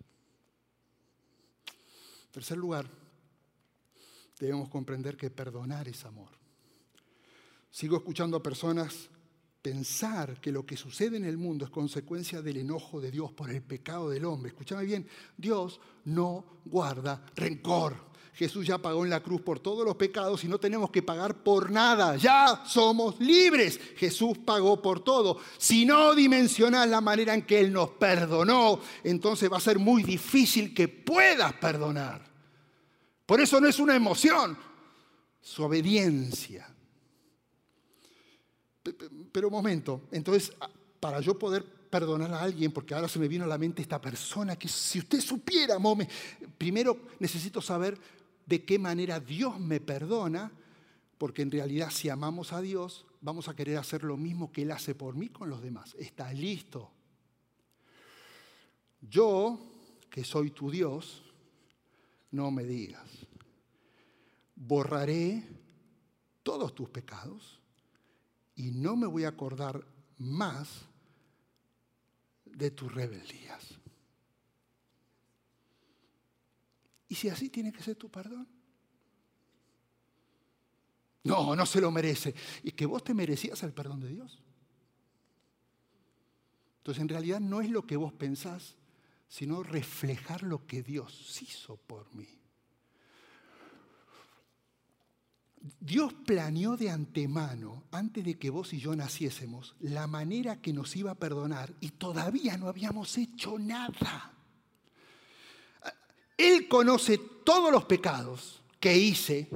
En 2.26 2.32
tercer 2.32 2.58
lugar, 2.58 2.90
debemos 4.40 4.70
comprender 4.70 5.18
que 5.18 5.30
perdonar 5.30 5.90
es 5.90 6.06
amor. 6.06 6.30
Sigo 7.70 7.98
escuchando 7.98 8.38
a 8.38 8.44
personas 8.44 9.10
pensar 9.68 10.40
que 10.40 10.50
lo 10.50 10.66
que 10.66 10.78
sucede 10.78 11.18
en 11.18 11.26
el 11.26 11.38
mundo 11.38 11.66
es 11.66 11.72
consecuencia 11.72 12.42
del 12.42 12.56
enojo 12.56 13.02
de 13.02 13.12
Dios 13.12 13.34
por 13.34 13.50
el 13.50 13.62
pecado 13.62 14.10
del 14.10 14.24
hombre. 14.24 14.52
Escúchame 14.52 14.86
bien, 14.86 15.06
Dios 15.36 15.82
no 16.06 16.62
guarda 16.64 17.26
rencor. 17.36 18.08
Jesús 18.34 18.66
ya 18.66 18.78
pagó 18.78 19.04
en 19.04 19.10
la 19.10 19.22
cruz 19.22 19.42
por 19.42 19.60
todos 19.60 19.84
los 19.84 19.98
pecados 19.98 20.42
y 20.46 20.48
no 20.48 20.58
tenemos 20.58 20.90
que 20.90 21.02
pagar 21.02 21.44
por 21.44 21.70
nada. 21.70 22.16
Ya 22.16 22.64
somos 22.66 23.20
libres. 23.20 23.78
Jesús 23.98 24.38
pagó 24.38 24.82
por 24.82 25.02
todo. 25.02 25.38
Si 25.58 25.86
no 25.86 26.16
dimensionas 26.16 26.88
la 26.88 27.02
manera 27.02 27.34
en 27.34 27.42
que 27.42 27.60
Él 27.60 27.74
nos 27.74 27.90
perdonó, 27.90 28.80
entonces 29.04 29.52
va 29.52 29.58
a 29.58 29.60
ser 29.60 29.80
muy 29.80 30.02
difícil 30.02 30.74
que 30.74 30.88
puedas 30.88 31.52
perdonar. 31.54 32.24
Por 33.26 33.42
eso 33.42 33.60
no 33.60 33.68
es 33.68 33.80
una 33.80 33.98
emoción, 33.98 34.58
su 35.42 35.64
obediencia. 35.64 36.77
Pero 39.32 39.48
un 39.48 39.54
momento, 39.54 40.02
entonces, 40.12 40.52
para 41.00 41.20
yo 41.20 41.38
poder 41.38 41.64
perdonar 41.64 42.34
a 42.34 42.42
alguien, 42.42 42.72
porque 42.72 42.94
ahora 42.94 43.08
se 43.08 43.20
me 43.20 43.28
vino 43.28 43.46
a 43.46 43.48
la 43.48 43.58
mente 43.58 43.82
esta 43.82 44.02
persona, 44.02 44.56
que 44.56 44.68
si 44.68 45.00
usted 45.00 45.22
supiera, 45.22 45.80
mome, 45.80 46.08
primero 46.58 46.98
necesito 47.20 47.62
saber 47.62 47.98
de 48.46 48.64
qué 48.64 48.80
manera 48.80 49.20
Dios 49.20 49.60
me 49.60 49.80
perdona, 49.80 50.52
porque 51.18 51.42
en 51.42 51.52
realidad 51.52 51.90
si 51.90 52.10
amamos 52.10 52.54
a 52.54 52.62
Dios, 52.62 53.06
vamos 53.22 53.48
a 53.48 53.56
querer 53.56 53.78
hacer 53.78 54.04
lo 54.04 54.18
mismo 54.18 54.52
que 54.52 54.64
Él 54.64 54.72
hace 54.72 54.96
por 54.96 55.16
mí 55.16 55.30
con 55.30 55.50
los 55.50 55.62
demás. 55.62 55.96
Está 55.98 56.32
listo? 56.34 56.92
Yo, 59.02 59.60
que 60.10 60.24
soy 60.24 60.52
tu 60.52 60.70
Dios, 60.70 61.24
no 62.32 62.52
me 62.52 62.64
digas, 62.64 63.10
borraré 64.56 65.44
todos 66.44 66.74
tus 66.76 66.90
pecados 66.90 67.62
y 68.58 68.72
no 68.72 68.96
me 68.96 69.06
voy 69.06 69.24
a 69.24 69.30
acordar 69.30 69.86
más 70.18 70.82
de 72.44 72.72
tus 72.72 72.92
rebeldías. 72.92 73.76
¿Y 77.08 77.16
si 77.16 77.30
así 77.30 77.50
tiene 77.50 77.72
que 77.72 77.84
ser 77.84 77.96
tu 77.96 78.10
perdón? 78.10 78.48
No, 81.24 81.56
no 81.56 81.66
se 81.68 81.80
lo 81.80 81.92
merece. 81.92 82.34
Y 82.64 82.72
que 82.72 82.88
vos 82.88 83.04
te 83.04 83.14
merecías 83.14 83.62
el 83.62 83.74
perdón 83.74 84.00
de 84.00 84.10
Dios. 84.10 84.42
Entonces 86.80 87.02
en 87.02 87.10
realidad 87.10 87.40
no 87.40 87.62
es 87.62 87.70
lo 87.70 87.86
que 87.86 87.96
vos 87.96 88.12
pensás, 88.12 88.76
sino 89.28 89.62
reflejar 89.62 90.42
lo 90.42 90.66
que 90.66 90.82
Dios 90.82 91.42
hizo 91.44 91.78
por 91.78 92.14
mí. 92.16 92.28
Dios 95.80 96.14
planeó 96.26 96.78
de 96.78 96.90
antemano, 96.90 97.84
antes 97.92 98.24
de 98.24 98.38
que 98.38 98.50
vos 98.50 98.74
y 98.74 98.80
yo 98.80 98.96
naciésemos, 98.96 99.76
la 99.80 100.08
manera 100.08 100.62
que 100.62 100.74
nos 100.74 100.96
iba 100.96 101.12
a 101.12 101.16
perdonar 101.16 101.74
y 101.80 101.90
todavía 101.90 102.58
no 102.58 102.68
habíamos 102.68 103.18
hecho 103.18 103.58
nada. 103.58 104.34
Él 106.38 106.68
conoce 106.68 107.18
todos 107.44 107.72
los 107.72 107.86
pecados 107.86 108.62
que 108.80 108.96
hice 108.96 109.50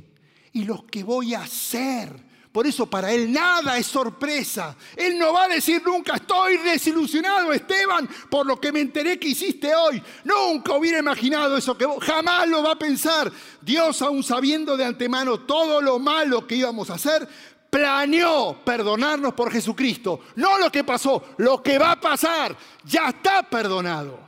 y 0.54 0.64
los 0.64 0.84
que 0.86 1.04
voy 1.04 1.34
a 1.34 1.44
hacer. 1.44 2.31
Por 2.52 2.68
eso 2.68 2.86
para 2.86 3.12
Él 3.14 3.32
nada 3.32 3.78
es 3.78 3.88
sorpresa. 3.88 4.76
Él 4.98 5.18
no 5.18 5.32
va 5.32 5.46
a 5.46 5.48
decir 5.48 5.82
nunca, 5.86 6.16
estoy 6.16 6.58
desilusionado, 6.58 7.54
Esteban, 7.54 8.10
por 8.30 8.46
lo 8.46 8.60
que 8.60 8.74
me 8.74 8.82
enteré 8.82 9.18
que 9.18 9.30
hiciste 9.30 9.74
hoy. 9.74 10.04
Nunca 10.26 10.74
hubiera 10.74 11.00
imaginado 11.00 11.56
eso, 11.56 11.78
que 11.78 11.88
jamás 12.02 12.50
lo 12.50 12.62
va 12.62 12.74
a 12.74 12.80
pensar. 12.80 13.32
Dios, 13.62 14.02
aún 14.02 14.22
sabiendo 14.22 14.76
de 14.76 14.84
antemano 14.84 15.40
todo 15.40 15.82
lo 15.82 15.98
malo 15.98 16.46
que 16.46 16.56
íbamos 16.56 16.90
a 16.90 16.96
hacer, 16.96 17.26
planeó 17.70 18.58
perdonarnos 18.66 19.34
por 19.34 19.50
Jesucristo. 19.50 20.20
No 20.36 20.58
lo 20.58 20.70
que 20.70 20.84
pasó, 20.84 21.24
lo 21.38 21.64
que 21.64 21.78
va 21.78 21.92
a 21.92 22.02
pasar. 22.02 22.58
Ya 22.84 23.10
está 23.10 23.44
perdonado. 23.44 24.20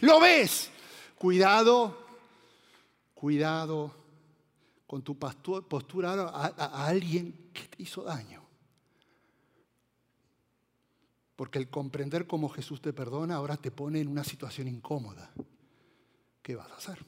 ¿Lo 0.00 0.20
ves? 0.20 0.70
Cuidado, 1.16 2.06
cuidado 3.14 3.94
con 4.88 5.02
tu 5.02 5.18
postura 5.18 6.14
a, 6.14 6.86
alguien 6.86 7.50
que 7.52 7.68
te 7.68 7.82
hizo 7.82 8.04
daño. 8.04 8.42
Porque 11.36 11.58
el 11.58 11.68
comprender 11.68 12.26
cómo 12.26 12.48
Jesús 12.48 12.80
te 12.80 12.94
perdona 12.94 13.34
ahora 13.34 13.58
te 13.58 13.70
pone 13.70 14.00
en 14.00 14.08
una 14.08 14.24
situación 14.24 14.66
incómoda. 14.66 15.30
¿Qué 16.40 16.56
vas 16.56 16.70
a 16.70 16.76
hacer? 16.76 16.98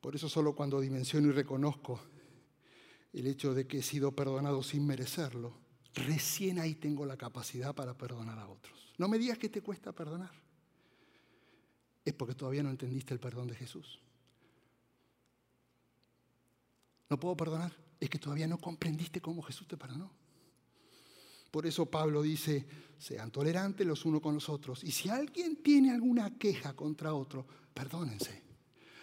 Por 0.00 0.16
eso 0.16 0.28
solo 0.28 0.52
cuando 0.52 0.80
dimensiono 0.80 1.28
y 1.28 1.30
reconozco 1.30 2.00
el 3.12 3.28
hecho 3.28 3.54
de 3.54 3.68
que 3.68 3.78
he 3.78 3.82
sido 3.82 4.10
perdonado 4.10 4.64
sin 4.64 4.84
merecerlo, 4.84 5.54
recién 5.94 6.58
ahí 6.58 6.74
tengo 6.74 7.06
la 7.06 7.16
capacidad 7.16 7.72
para 7.72 7.96
perdonar 7.96 8.40
a 8.40 8.48
otros. 8.48 8.92
No 8.98 9.06
me 9.06 9.16
digas 9.16 9.38
que 9.38 9.48
te 9.48 9.62
cuesta 9.62 9.92
perdonar. 9.92 10.32
Es 12.04 12.14
porque 12.14 12.34
todavía 12.34 12.64
no 12.64 12.70
entendiste 12.70 13.14
el 13.14 13.20
perdón 13.20 13.46
de 13.46 13.54
Jesús. 13.54 14.00
No 17.12 17.20
puedo 17.20 17.36
perdonar. 17.36 17.70
Es 18.00 18.08
que 18.08 18.18
todavía 18.18 18.46
no 18.46 18.56
comprendiste 18.56 19.20
cómo 19.20 19.42
Jesús 19.42 19.68
te 19.68 19.76
perdonó. 19.76 20.10
Por 21.50 21.66
eso 21.66 21.84
Pablo 21.84 22.22
dice, 22.22 22.64
sean 22.96 23.30
tolerantes 23.30 23.86
los 23.86 24.06
unos 24.06 24.22
con 24.22 24.32
los 24.32 24.48
otros. 24.48 24.82
Y 24.82 24.92
si 24.92 25.10
alguien 25.10 25.56
tiene 25.56 25.90
alguna 25.92 26.38
queja 26.38 26.72
contra 26.72 27.12
otro, 27.12 27.46
perdónense. 27.74 28.42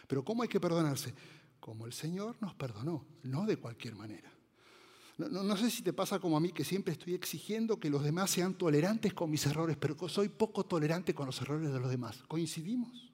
Pero 0.07 0.25
¿cómo 0.25 0.41
hay 0.41 0.49
que 0.49 0.59
perdonarse? 0.59 1.13
Como 1.59 1.85
el 1.85 1.93
Señor 1.93 2.35
nos 2.41 2.55
perdonó, 2.55 3.05
no 3.21 3.45
de 3.45 3.57
cualquier 3.57 3.93
manera. 3.93 4.33
No, 5.19 5.55
sé 5.55 5.69
si 5.69 5.83
te 5.83 5.93
pasa 5.93 6.17
como 6.17 6.35
a 6.35 6.39
mí, 6.39 6.51
que 6.51 6.63
siempre 6.63 6.93
estoy 6.93 7.13
exigiendo 7.13 7.79
que 7.79 7.91
los 7.91 8.03
demás 8.03 8.31
sean 8.31 8.55
tolerantes 8.55 9.13
con 9.13 9.29
mis 9.29 9.45
errores, 9.45 9.77
pero 9.79 10.09
soy 10.09 10.29
poco 10.29 10.65
tolerante 10.65 11.13
con 11.13 11.27
los 11.27 11.39
errores 11.41 11.71
de 11.71 11.79
los 11.79 11.91
demás. 11.91 12.23
¿Coincidimos? 12.27 13.09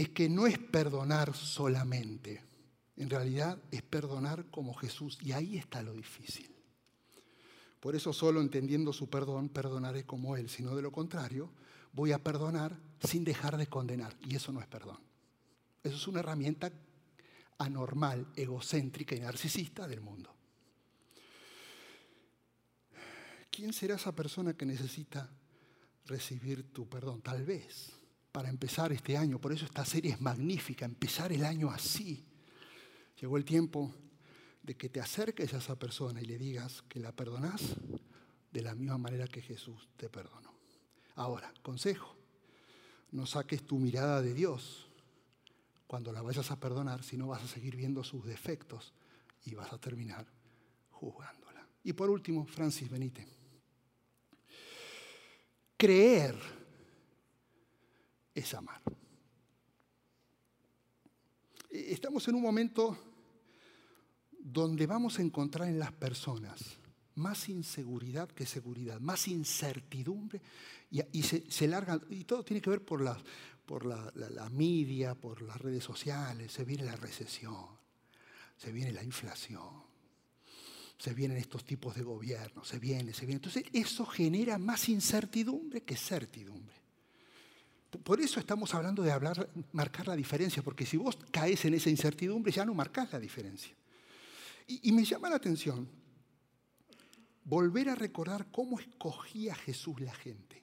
Es 0.00 0.10
que 0.10 0.28
no 0.28 0.46
es 0.46 0.58
perdonar 0.58 1.34
solamente, 1.34 2.44
en 2.96 3.10
realidad 3.10 3.58
es 3.72 3.82
perdonar 3.82 4.46
como 4.48 4.72
Jesús, 4.74 5.18
y 5.22 5.32
ahí 5.32 5.58
está 5.58 5.82
lo 5.82 5.92
difícil. 5.92 6.54
Por 7.80 7.96
eso 7.96 8.12
solo 8.12 8.40
entendiendo 8.40 8.92
su 8.92 9.10
perdón, 9.10 9.48
perdonaré 9.48 10.04
como 10.04 10.36
Él, 10.36 10.48
sino 10.48 10.76
de 10.76 10.82
lo 10.82 10.92
contrario, 10.92 11.50
voy 11.92 12.12
a 12.12 12.22
perdonar 12.22 12.78
sin 13.02 13.24
dejar 13.24 13.56
de 13.56 13.66
condenar, 13.66 14.16
y 14.24 14.36
eso 14.36 14.52
no 14.52 14.60
es 14.60 14.68
perdón. 14.68 15.00
Eso 15.82 15.96
es 15.96 16.06
una 16.06 16.20
herramienta 16.20 16.70
anormal, 17.58 18.28
egocéntrica 18.36 19.16
y 19.16 19.20
narcisista 19.20 19.88
del 19.88 20.00
mundo. 20.00 20.32
¿Quién 23.50 23.72
será 23.72 23.96
esa 23.96 24.14
persona 24.14 24.54
que 24.54 24.64
necesita 24.64 25.28
recibir 26.06 26.72
tu 26.72 26.88
perdón? 26.88 27.20
Tal 27.20 27.44
vez 27.44 27.97
para 28.32 28.48
empezar 28.48 28.92
este 28.92 29.16
año. 29.16 29.40
Por 29.40 29.52
eso 29.52 29.64
esta 29.64 29.84
serie 29.84 30.12
es 30.12 30.20
magnífica, 30.20 30.84
empezar 30.84 31.32
el 31.32 31.44
año 31.44 31.70
así. 31.70 32.24
Llegó 33.20 33.36
el 33.36 33.44
tiempo 33.44 33.92
de 34.62 34.76
que 34.76 34.88
te 34.88 35.00
acerques 35.00 35.54
a 35.54 35.58
esa 35.58 35.78
persona 35.78 36.20
y 36.20 36.26
le 36.26 36.38
digas 36.38 36.82
que 36.88 37.00
la 37.00 37.12
perdonás 37.12 37.76
de 38.52 38.62
la 38.62 38.74
misma 38.74 38.98
manera 38.98 39.26
que 39.26 39.42
Jesús 39.42 39.88
te 39.96 40.08
perdonó. 40.08 40.52
Ahora, 41.16 41.52
consejo, 41.62 42.16
no 43.10 43.26
saques 43.26 43.66
tu 43.66 43.78
mirada 43.78 44.22
de 44.22 44.34
Dios 44.34 44.88
cuando 45.86 46.12
la 46.12 46.22
vayas 46.22 46.50
a 46.50 46.60
perdonar, 46.60 47.02
si 47.02 47.16
no 47.16 47.28
vas 47.28 47.42
a 47.42 47.48
seguir 47.48 47.74
viendo 47.76 48.04
sus 48.04 48.24
defectos 48.26 48.92
y 49.44 49.54
vas 49.54 49.72
a 49.72 49.78
terminar 49.78 50.26
juzgándola. 50.90 51.66
Y 51.82 51.94
por 51.94 52.10
último, 52.10 52.44
Francis 52.46 52.90
Benítez. 52.90 53.26
Creer 55.76 56.36
es 58.38 58.54
amar. 58.54 58.80
E, 61.70 61.92
estamos 61.92 62.26
en 62.28 62.34
un 62.34 62.42
momento 62.42 62.96
donde 64.38 64.86
vamos 64.86 65.18
a 65.18 65.22
encontrar 65.22 65.68
en 65.68 65.78
las 65.78 65.92
personas 65.92 66.78
más 67.16 67.48
inseguridad 67.48 68.28
que 68.28 68.46
seguridad, 68.46 69.00
más 69.00 69.28
incertidumbre, 69.28 70.40
y, 70.90 71.22
se, 71.22 71.68
larga, 71.68 72.00
y 72.08 72.24
todo 72.24 72.44
tiene 72.44 72.62
que 72.62 72.70
ver 72.70 72.82
por, 72.82 73.02
la, 73.02 73.18
por 73.66 73.84
la, 73.84 74.10
la, 74.14 74.48
media, 74.48 75.14
por 75.14 75.42
las 75.42 75.60
redes 75.60 75.84
sociales, 75.84 76.52
se 76.52 76.64
viene 76.64 76.84
la 76.84 76.96
recesión, 76.96 77.66
se 78.56 78.72
viene 78.72 78.92
la 78.92 79.02
inflación, 79.02 79.82
se 80.96 81.12
vienen 81.12 81.36
estos 81.36 81.64
tipos 81.64 81.94
de 81.94 82.02
gobierno, 82.02 82.64
se 82.64 82.78
viene, 82.78 83.12
se 83.12 83.26
viene. 83.26 83.36
Entonces 83.36 83.64
eso 83.72 84.06
genera 84.06 84.56
más 84.56 84.88
incertidumbre 84.88 85.82
que 85.82 85.96
certidumbre. 85.96 86.87
Por 87.90 88.20
eso 88.20 88.38
estamos 88.38 88.74
hablando 88.74 89.02
de 89.02 89.10
hablar, 89.10 89.48
marcar 89.72 90.08
la 90.08 90.16
diferencia, 90.16 90.62
porque 90.62 90.84
si 90.84 90.98
vos 90.98 91.18
caes 91.30 91.64
en 91.64 91.74
esa 91.74 91.88
incertidumbre 91.88 92.52
ya 92.52 92.64
no 92.64 92.74
marcás 92.74 93.12
la 93.12 93.18
diferencia. 93.18 93.74
Y, 94.66 94.92
me 94.92 95.04
llama 95.04 95.30
la 95.30 95.36
atención 95.36 95.88
volver 97.44 97.88
a 97.88 97.94
recordar 97.94 98.50
cómo 98.50 98.78
escogía 98.78 99.54
Jesús 99.54 99.98
la 100.00 100.12
gente. 100.12 100.60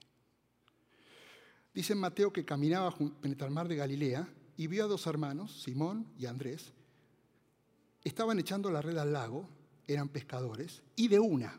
Dice 1.74 1.96
Mateo 1.96 2.32
que 2.32 2.44
caminaba 2.44 2.94
en 3.00 3.36
el 3.38 3.50
mar 3.50 3.66
de 3.66 3.74
Galilea 3.74 4.28
y 4.56 4.68
vio 4.68 4.84
a 4.84 4.86
dos 4.86 5.08
hermanos, 5.08 5.60
Simón 5.60 6.06
y 6.16 6.26
Andrés. 6.26 6.72
Estaban 8.04 8.38
echando 8.38 8.70
la 8.70 8.80
red 8.80 8.96
al 8.96 9.12
lago, 9.12 9.48
eran 9.88 10.08
pescadores, 10.08 10.82
y 10.94 11.08
de 11.08 11.18
una 11.18 11.58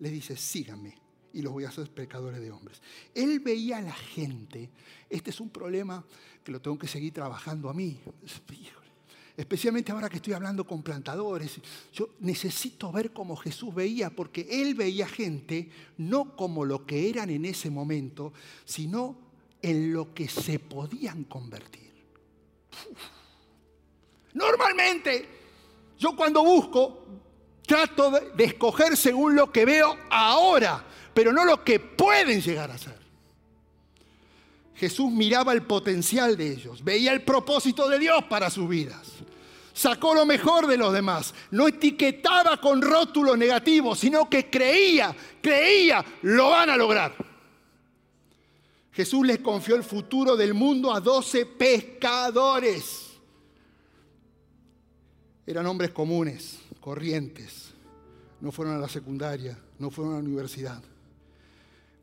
les 0.00 0.10
dice, 0.10 0.36
síganme 0.36 0.99
y 1.32 1.42
los 1.42 1.52
voy 1.52 1.64
a 1.64 1.68
hacer 1.68 1.88
pecadores 1.90 2.40
de 2.40 2.50
hombres. 2.50 2.80
Él 3.14 3.40
veía 3.40 3.78
a 3.78 3.82
la 3.82 3.92
gente. 3.92 4.70
Este 5.08 5.30
es 5.30 5.40
un 5.40 5.50
problema 5.50 6.04
que 6.42 6.52
lo 6.52 6.60
tengo 6.60 6.78
que 6.78 6.88
seguir 6.88 7.12
trabajando 7.12 7.68
a 7.68 7.74
mí. 7.74 8.00
Especialmente 9.36 9.92
ahora 9.92 10.08
que 10.08 10.16
estoy 10.16 10.32
hablando 10.32 10.66
con 10.66 10.82
plantadores. 10.82 11.60
Yo 11.92 12.10
necesito 12.20 12.92
ver 12.92 13.12
cómo 13.12 13.36
Jesús 13.36 13.74
veía, 13.74 14.10
porque 14.10 14.46
Él 14.50 14.74
veía 14.74 15.06
gente 15.06 15.70
no 15.98 16.36
como 16.36 16.64
lo 16.64 16.84
que 16.84 17.08
eran 17.08 17.30
en 17.30 17.44
ese 17.44 17.70
momento, 17.70 18.32
sino 18.64 19.16
en 19.62 19.92
lo 19.92 20.12
que 20.12 20.28
se 20.28 20.58
podían 20.58 21.24
convertir. 21.24 21.90
Normalmente, 24.34 25.28
yo 25.98 26.14
cuando 26.16 26.44
busco, 26.44 27.06
trato 27.66 28.10
de 28.10 28.44
escoger 28.44 28.96
según 28.96 29.36
lo 29.36 29.52
que 29.52 29.64
veo 29.64 29.96
ahora 30.10 30.86
pero 31.14 31.32
no 31.32 31.44
lo 31.44 31.64
que 31.64 31.80
pueden 31.80 32.40
llegar 32.40 32.70
a 32.70 32.78
ser. 32.78 32.98
Jesús 34.74 35.10
miraba 35.10 35.52
el 35.52 35.62
potencial 35.62 36.36
de 36.36 36.52
ellos, 36.52 36.82
veía 36.82 37.12
el 37.12 37.22
propósito 37.22 37.88
de 37.88 37.98
Dios 37.98 38.24
para 38.30 38.48
sus 38.48 38.68
vidas. 38.68 39.08
Sacó 39.74 40.14
lo 40.14 40.26
mejor 40.26 40.66
de 40.66 40.76
los 40.76 40.92
demás, 40.92 41.34
no 41.50 41.68
etiquetaba 41.68 42.60
con 42.60 42.80
rótulos 42.80 43.36
negativos, 43.36 43.98
sino 43.98 44.28
que 44.28 44.48
creía, 44.48 45.14
creía, 45.42 46.04
lo 46.22 46.50
van 46.50 46.70
a 46.70 46.76
lograr. 46.76 47.14
Jesús 48.92 49.26
les 49.26 49.38
confió 49.38 49.76
el 49.76 49.84
futuro 49.84 50.36
del 50.36 50.54
mundo 50.54 50.92
a 50.92 51.00
doce 51.00 51.46
pescadores. 51.46 53.10
Eran 55.46 55.66
hombres 55.66 55.90
comunes, 55.90 56.58
corrientes. 56.80 57.70
No 58.40 58.50
fueron 58.50 58.76
a 58.76 58.78
la 58.78 58.88
secundaria, 58.88 59.58
no 59.78 59.90
fueron 59.90 60.14
a 60.14 60.16
la 60.16 60.24
universidad 60.24 60.82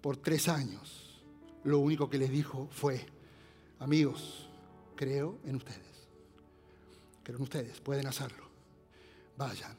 por 0.01 0.17
tres 0.17 0.47
años, 0.47 1.21
lo 1.63 1.79
único 1.79 2.09
que 2.09 2.17
les 2.17 2.29
dijo 2.29 2.67
fue, 2.71 3.05
amigos, 3.79 4.47
creo 4.95 5.39
en 5.45 5.55
ustedes. 5.55 6.07
Creo 7.23 7.37
en 7.37 7.43
ustedes, 7.43 7.81
pueden 7.81 8.07
hacerlo. 8.07 8.47
Vayan. 9.37 9.75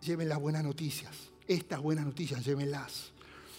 Lleven 0.00 0.28
las 0.28 0.40
buenas 0.40 0.64
noticias. 0.64 1.14
Estas 1.46 1.80
buenas 1.80 2.04
noticias, 2.04 2.44
llévenlas 2.44 3.12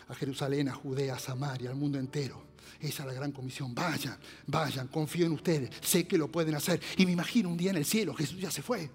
a 0.07 0.15
Jerusalén, 0.15 0.69
a 0.69 0.73
Judea, 0.73 1.15
a 1.15 1.19
Samaria, 1.19 1.69
al 1.69 1.75
mundo 1.75 1.99
entero. 1.99 2.43
Esa 2.79 3.03
es 3.03 3.07
la 3.07 3.13
gran 3.13 3.31
comisión. 3.31 3.73
Vayan, 3.73 4.17
vayan, 4.47 4.87
confío 4.87 5.25
en 5.25 5.33
ustedes. 5.33 5.69
Sé 5.81 6.07
que 6.07 6.17
lo 6.17 6.31
pueden 6.31 6.55
hacer. 6.55 6.81
Y 6.97 7.05
me 7.05 7.11
imagino 7.11 7.49
un 7.49 7.57
día 7.57 7.71
en 7.71 7.77
el 7.77 7.85
cielo, 7.85 8.13
Jesús 8.13 8.39
ya 8.39 8.51
se 8.51 8.61
fue. 8.61 8.89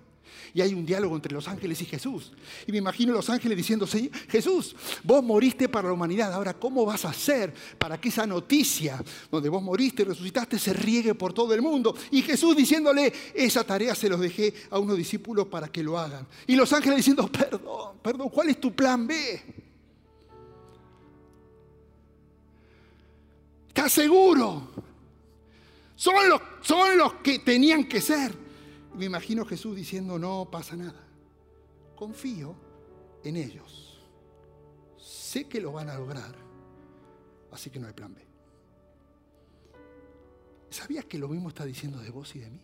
Y 0.53 0.61
hay 0.61 0.75
un 0.75 0.85
diálogo 0.85 1.15
entre 1.15 1.33
los 1.33 1.47
ángeles 1.49 1.81
y 1.83 1.85
Jesús. 1.85 2.33
Y 2.67 2.73
me 2.73 2.79
imagino 2.79 3.13
los 3.13 3.31
ángeles 3.31 3.57
diciendo, 3.57 3.87
Jesús, 4.29 4.75
vos 5.05 5.23
moriste 5.23 5.69
para 5.69 5.89
la 5.89 5.95
humanidad. 5.95 6.33
Ahora, 6.33 6.55
¿cómo 6.55 6.85
vas 6.85 7.05
a 7.05 7.11
hacer 7.11 7.53
para 7.79 8.01
que 8.01 8.09
esa 8.09 8.27
noticia 8.27 9.03
donde 9.31 9.49
vos 9.49 9.63
moriste 9.63 10.03
y 10.03 10.07
resucitaste 10.07 10.59
se 10.59 10.73
riegue 10.73 11.15
por 11.15 11.33
todo 11.33 11.55
el 11.55 11.63
mundo? 11.63 11.95
Y 12.11 12.23
Jesús 12.23 12.57
diciéndole, 12.57 13.13
esa 13.35 13.65
tarea 13.65 13.95
se 13.95 14.09
los 14.09 14.21
dejé 14.21 14.55
a 14.71 14.79
unos 14.79 14.97
discípulos 14.97 15.47
para 15.47 15.69
que 15.69 15.83
lo 15.83 15.99
hagan. 15.99 16.27
Y 16.47 16.57
los 16.57 16.73
ángeles 16.73 16.99
diciendo, 16.99 17.31
perdón, 17.31 17.99
perdón, 18.03 18.29
¿cuál 18.29 18.49
es 18.49 18.61
tu 18.61 18.75
plan 18.75 19.07
B? 19.07 19.43
¿Estás 23.69 23.93
seguro? 23.93 24.69
Son 25.95 26.29
los, 26.29 26.41
son 26.63 26.99
los 26.99 27.15
que 27.15 27.39
tenían 27.41 27.85
que 27.85 28.01
ser. 28.01 28.50
Me 28.95 29.07
imagino 29.07 29.45
Jesús 29.45 29.77
diciendo, 29.77 30.19
no 30.19 30.49
pasa 30.51 30.77
nada. 30.77 31.07
Confío 31.97 32.55
en 33.25 33.37
ellos. 33.37 34.03
Sé 34.99 35.49
que 35.49 35.61
lo 35.61 35.73
van 35.73 35.89
a 35.89 35.99
lograr. 35.99 36.35
Así 37.53 37.71
que 37.71 37.79
no 37.79 37.87
hay 37.87 37.93
plan 37.93 38.15
B. 38.15 38.21
¿Sabías 40.71 41.05
que 41.05 41.19
lo 41.19 41.29
mismo 41.29 41.49
está 41.49 41.65
diciendo 41.65 41.99
de 41.99 42.11
vos 42.11 42.35
y 42.37 42.41
de 42.41 42.51
mí? 42.51 42.61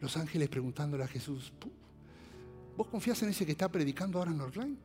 Los 0.00 0.16
ángeles 0.16 0.48
preguntándole 0.48 1.02
a 1.02 1.08
Jesús, 1.08 1.52
¿vos 2.76 2.86
confías 2.88 3.22
en 3.22 3.30
ese 3.30 3.44
que 3.46 3.52
está 3.52 3.68
predicando 3.70 4.18
ahora 4.18 4.30
en 4.30 4.38
Northline? 4.38 4.78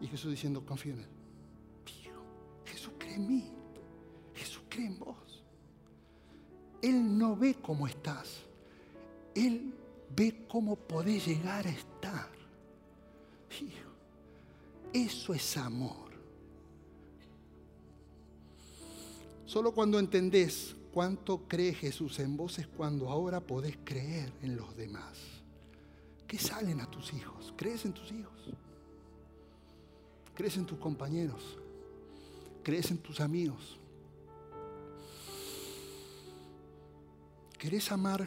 Y 0.00 0.06
Jesús 0.06 0.30
diciendo, 0.30 0.64
confío 0.66 0.94
en 0.94 1.00
él. 1.00 1.08
Jesús 2.66 2.92
cree 2.98 3.14
en 3.14 3.26
mí. 3.26 3.52
Jesús 4.34 4.62
cree 4.68 4.86
en 4.86 4.98
vos. 4.98 5.23
Él 6.84 7.16
no 7.16 7.34
ve 7.34 7.54
cómo 7.62 7.86
estás. 7.86 8.42
Él 9.34 9.72
ve 10.14 10.44
cómo 10.46 10.76
podés 10.76 11.26
llegar 11.26 11.66
a 11.66 11.70
estar. 11.70 12.28
Eso 14.92 15.32
es 15.32 15.56
amor. 15.56 16.12
Solo 19.46 19.72
cuando 19.72 19.98
entendés 19.98 20.76
cuánto 20.92 21.48
cree 21.48 21.72
Jesús 21.72 22.18
en 22.18 22.36
vos 22.36 22.58
es 22.58 22.66
cuando 22.66 23.08
ahora 23.08 23.40
podés 23.40 23.78
creer 23.82 24.30
en 24.42 24.54
los 24.54 24.76
demás. 24.76 25.16
¿Qué 26.28 26.38
salen 26.38 26.82
a 26.82 26.90
tus 26.90 27.14
hijos? 27.14 27.54
¿Crees 27.56 27.86
en 27.86 27.94
tus 27.94 28.12
hijos? 28.12 28.50
¿Crees 30.34 30.58
en 30.58 30.66
tus 30.66 30.78
compañeros? 30.78 31.58
¿Crees 32.62 32.90
en 32.90 32.98
tus 32.98 33.20
amigos? 33.20 33.78
¿Querés 37.64 37.90
amar 37.92 38.26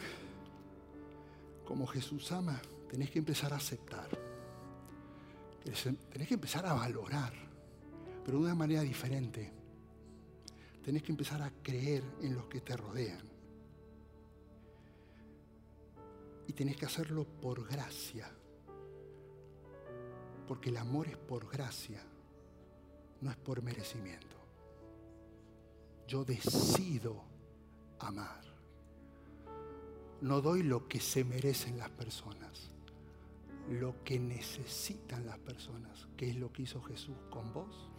como 1.64 1.86
Jesús 1.86 2.32
ama? 2.32 2.60
Tenés 2.90 3.08
que 3.08 3.20
empezar 3.20 3.52
a 3.52 3.56
aceptar. 3.58 4.08
Tenés 6.10 6.26
que 6.26 6.34
empezar 6.34 6.66
a 6.66 6.72
valorar, 6.72 7.32
pero 8.24 8.38
de 8.38 8.44
una 8.46 8.56
manera 8.56 8.82
diferente. 8.82 9.52
Tenés 10.84 11.04
que 11.04 11.12
empezar 11.12 11.40
a 11.40 11.52
creer 11.62 12.02
en 12.20 12.34
los 12.34 12.46
que 12.46 12.60
te 12.62 12.76
rodean. 12.76 13.22
Y 16.48 16.52
tenés 16.52 16.76
que 16.76 16.86
hacerlo 16.86 17.24
por 17.24 17.64
gracia. 17.64 18.28
Porque 20.48 20.70
el 20.70 20.78
amor 20.78 21.06
es 21.06 21.16
por 21.16 21.48
gracia, 21.48 22.02
no 23.20 23.30
es 23.30 23.36
por 23.36 23.62
merecimiento. 23.62 24.36
Yo 26.08 26.24
decido 26.24 27.22
amar. 28.00 28.47
No 30.20 30.40
doy 30.40 30.62
lo 30.62 30.88
que 30.88 31.00
se 31.00 31.24
merecen 31.24 31.78
las 31.78 31.90
personas, 31.90 32.70
lo 33.70 34.02
que 34.02 34.18
necesitan 34.18 35.24
las 35.26 35.38
personas, 35.38 36.08
que 36.16 36.30
es 36.30 36.36
lo 36.36 36.52
que 36.52 36.62
hizo 36.62 36.82
Jesús 36.82 37.16
con 37.30 37.52
vos 37.52 37.90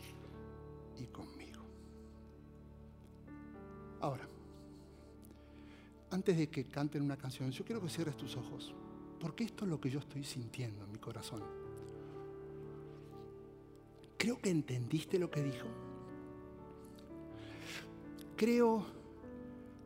y 0.97 1.05
conmigo. 1.05 1.63
Ahora, 4.01 4.27
antes 6.12 6.38
de 6.38 6.49
que 6.49 6.65
canten 6.65 7.03
una 7.03 7.17
canción, 7.17 7.51
yo 7.51 7.63
quiero 7.63 7.82
que 7.82 7.89
cierres 7.89 8.17
tus 8.17 8.36
ojos, 8.36 8.73
porque 9.19 9.43
esto 9.43 9.65
es 9.65 9.71
lo 9.71 9.79
que 9.79 9.89
yo 9.89 9.99
estoy 9.99 10.23
sintiendo 10.23 10.84
en 10.84 10.91
mi 10.91 10.97
corazón. 10.97 11.43
Creo 14.17 14.39
que 14.39 14.49
entendiste 14.49 15.17
lo 15.17 15.32
que 15.32 15.41
dijo. 15.41 15.67
Creo 18.36 18.98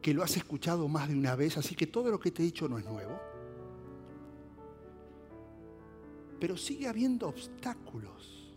que 0.04 0.14
lo 0.14 0.22
has 0.22 0.36
escuchado 0.36 0.88
más 0.90 1.08
de 1.08 1.16
una 1.16 1.34
vez, 1.36 1.58
así 1.58 1.76
que 1.76 1.88
todo 1.88 2.12
lo 2.12 2.20
que 2.20 2.30
te 2.30 2.44
he 2.44 2.46
dicho 2.46 2.68
no 2.68 2.78
es 2.78 2.86
nuevo. 2.86 3.18
Pero 6.42 6.58
sigue 6.58 6.90
habiendo 6.90 7.30
obstáculos 7.30 8.54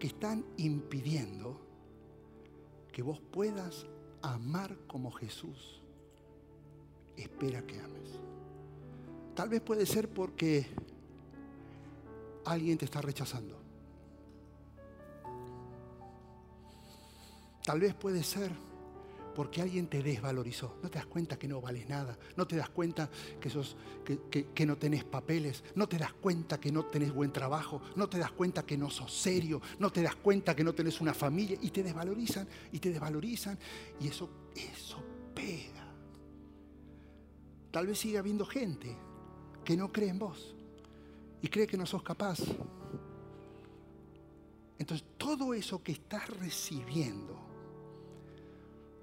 que 0.00 0.08
están 0.08 0.44
impidiendo 0.56 1.60
que 2.92 3.02
vos 3.02 3.20
puedas 3.20 3.86
amar 4.20 4.76
como 4.88 5.12
Jesús 5.12 5.80
espera 7.16 7.64
que 7.64 7.78
ames. 7.78 8.18
Tal 9.36 9.48
vez 9.48 9.60
puede 9.60 9.86
ser 9.86 10.08
porque 10.08 10.66
alguien 12.44 12.78
te 12.78 12.84
está 12.84 13.00
rechazando. 13.00 13.63
Tal 17.64 17.80
vez 17.80 17.94
puede 17.94 18.22
ser 18.22 18.52
porque 19.34 19.60
alguien 19.60 19.88
te 19.88 20.02
desvalorizó. 20.02 20.76
No 20.82 20.90
te 20.90 20.98
das 20.98 21.06
cuenta 21.06 21.38
que 21.38 21.48
no 21.48 21.60
vales 21.60 21.88
nada. 21.88 22.16
No 22.36 22.46
te 22.46 22.56
das 22.56 22.68
cuenta 22.68 23.10
que, 23.40 24.66
no 24.66 24.76
tenés 24.76 25.04
papeles. 25.04 25.64
No 25.74 25.88
te 25.88 25.98
das 25.98 26.12
cuenta 26.12 26.60
que 26.60 26.70
no 26.70 26.84
tenés 26.84 27.12
buen 27.12 27.32
trabajo. 27.32 27.82
No 27.96 28.08
te 28.08 28.18
das 28.18 28.30
cuenta 28.32 28.64
que 28.64 28.76
no 28.76 28.90
sos 28.90 29.12
serio. 29.12 29.60
No 29.78 29.90
te 29.90 30.02
das 30.02 30.14
cuenta 30.16 30.54
que 30.54 30.62
no 30.62 30.72
tenés 30.74 31.00
una 31.00 31.14
familia. 31.14 31.58
Y 31.60 31.70
te 31.70 31.82
desvalorizan 31.82 32.46
y 32.70 32.78
te 32.78 32.90
desvalorizan. 32.90 33.58
Y 34.00 34.08
eso, 34.08 34.28
eso 34.54 35.02
pega. 35.34 35.90
Tal 37.70 37.86
vez 37.86 37.98
siga 37.98 38.20
habiendo 38.20 38.46
gente 38.46 38.96
que 39.64 39.76
no 39.76 39.90
cree 39.90 40.10
en 40.10 40.18
vos. 40.18 40.54
Y 41.42 41.48
cree 41.48 41.66
que 41.66 41.76
no 41.76 41.86
sos 41.86 42.02
capaz. 42.02 42.38
Entonces 44.78 45.06
todo 45.16 45.54
eso 45.54 45.82
que 45.82 45.92
estás 45.92 46.28
recibiendo 46.28 47.53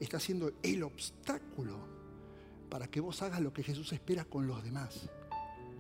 está 0.04 0.20
siendo 0.20 0.52
el 0.64 0.84
obstáculo 0.84 1.78
para 2.70 2.88
que 2.88 3.00
vos 3.00 3.22
hagas 3.22 3.42
lo 3.42 3.54
que 3.54 3.64
Jesús 3.64 3.92
espera 3.94 4.26
con 4.26 4.48
los 4.48 4.64
demás. 4.64 5.10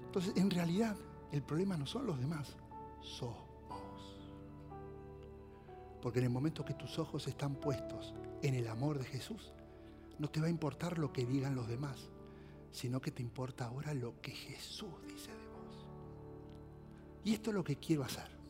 Entonces, 0.05 0.33
en 0.35 0.51
realidad, 0.51 0.95
el 1.31 1.41
problema 1.41 1.77
no 1.77 1.85
son 1.85 2.05
los 2.05 2.19
demás, 2.19 2.55
sos 3.01 3.35
vos. 3.69 4.29
Porque 6.01 6.19
en 6.19 6.25
el 6.25 6.31
momento 6.31 6.65
que 6.65 6.73
tus 6.73 6.99
ojos 6.99 7.27
están 7.27 7.55
puestos 7.55 8.13
en 8.41 8.55
el 8.55 8.67
amor 8.67 8.99
de 8.99 9.05
Jesús, 9.05 9.53
no 10.19 10.29
te 10.29 10.39
va 10.39 10.47
a 10.47 10.51
importar 10.51 10.99
lo 10.99 11.11
que 11.13 11.25
digan 11.25 11.55
los 11.55 11.67
demás, 11.67 12.09
sino 12.71 13.01
que 13.01 13.11
te 13.11 13.21
importa 13.21 13.65
ahora 13.65 13.93
lo 13.93 14.19
que 14.21 14.31
Jesús 14.31 14.91
dice 15.07 15.31
de 15.31 15.47
vos. 15.47 15.85
Y 17.23 17.33
esto 17.33 17.49
es 17.49 17.55
lo 17.55 17.63
que 17.63 17.77
quiero 17.77 18.03
hacer. 18.03 18.40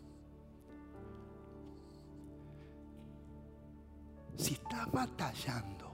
Si 4.42 4.56
estás 4.56 4.92
batallando, 4.92 5.92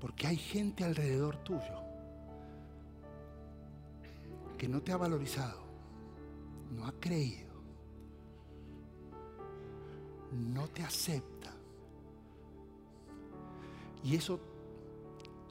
porque 0.00 0.26
hay 0.26 0.36
gente 0.36 0.82
alrededor 0.82 1.36
tuyo 1.44 1.82
que 4.56 4.66
no 4.66 4.80
te 4.80 4.92
ha 4.92 4.96
valorizado, 4.96 5.60
no 6.70 6.86
ha 6.86 6.92
creído, 6.92 7.52
no 10.32 10.66
te 10.68 10.82
acepta, 10.82 11.52
y 14.02 14.16
eso 14.16 14.40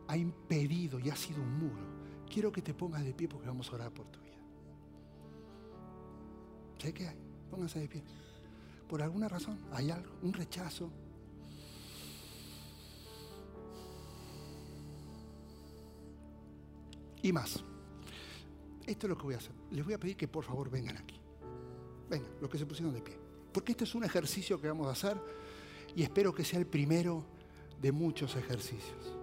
ha 0.08 0.18
impedido 0.18 1.00
y 1.00 1.12
ha 1.12 1.16
sido 1.16 1.44
un 1.44 1.60
muro, 1.60 1.84
quiero 2.28 2.52
que 2.52 2.64
te 2.64 2.74
pongas 2.74 3.04
de 3.04 3.14
pie 3.14 3.28
porque 3.28 3.48
vamos 3.48 3.70
a 3.70 3.76
orar 3.76 3.92
por 3.92 4.08
tu 4.08 4.20
vida. 4.20 4.32
¿Sé 6.80 6.92
qué 6.92 7.08
hay? 7.08 7.18
Pónganse 7.52 7.80
de 7.80 7.88
pie. 7.88 8.04
Por 8.90 9.04
alguna 9.04 9.30
razón, 9.30 9.60
hay 9.72 9.92
algo, 9.92 10.12
un 10.24 10.34
rechazo, 10.34 10.90
Y 17.22 17.32
más. 17.32 17.64
Esto 18.86 19.06
es 19.06 19.10
lo 19.10 19.18
que 19.18 19.24
voy 19.24 19.34
a 19.36 19.38
hacer. 19.38 19.52
Les 19.72 19.86
voy 19.86 19.94
a 19.94 20.00
pedir 20.00 20.18
que 20.18 20.28
por 20.28 20.44
favor 20.44 20.70
vengan 20.70 20.98
aquí. 20.98 21.20
Vengan, 22.10 22.32
los 22.42 22.50
que 22.50 22.58
se 22.58 22.66
pusieron 22.66 22.94
de 22.94 23.02
pie. 23.02 23.18
Porque 23.54 23.74
este 23.74 23.84
es 23.84 23.96
un 23.96 24.04
ejercicio 24.04 24.60
que 24.60 24.68
vamos 24.68 24.88
a 24.88 24.92
hacer 24.92 25.18
y 25.96 26.04
espero 26.04 26.34
que 26.34 26.44
sea 26.44 26.60
el 26.60 26.68
primero 26.68 27.26
de 27.82 27.92
muchos 27.92 28.36
ejercicios. 28.36 29.16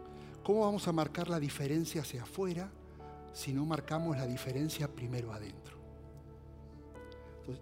¿Cómo 0.45 0.61
vamos 0.61 0.87
a 0.89 0.93
marcar 0.93 1.29
la 1.29 1.41
diferencia 1.41 2.03
hacia 2.03 2.23
afuera 2.23 2.71
si 3.33 3.53
no 3.53 3.65
marcamos 3.65 4.17
la 4.17 4.27
diferencia 4.27 4.89
primero 4.89 5.33
adentro? 5.33 5.77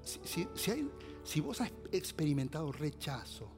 si, 0.03 0.49
si 1.25 1.41
vos 1.41 1.61
has 1.61 1.71
experimentado 1.93 2.73
rechazo, 2.73 3.49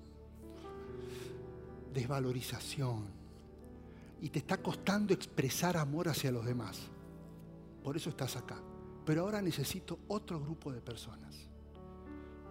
desvalorización 1.94 3.17
y 4.20 4.30
te 4.30 4.40
está 4.40 4.58
costando 4.58 5.14
expresar 5.14 5.76
amor 5.76 6.08
hacia 6.08 6.32
los 6.32 6.44
demás, 6.44 6.80
por 7.82 7.96
eso 7.96 8.10
estás 8.10 8.36
acá. 8.36 8.60
Pero 9.04 9.22
ahora 9.22 9.40
necesito 9.40 10.00
otro 10.08 10.40
grupo 10.40 10.72
de 10.72 10.80
personas 10.80 11.48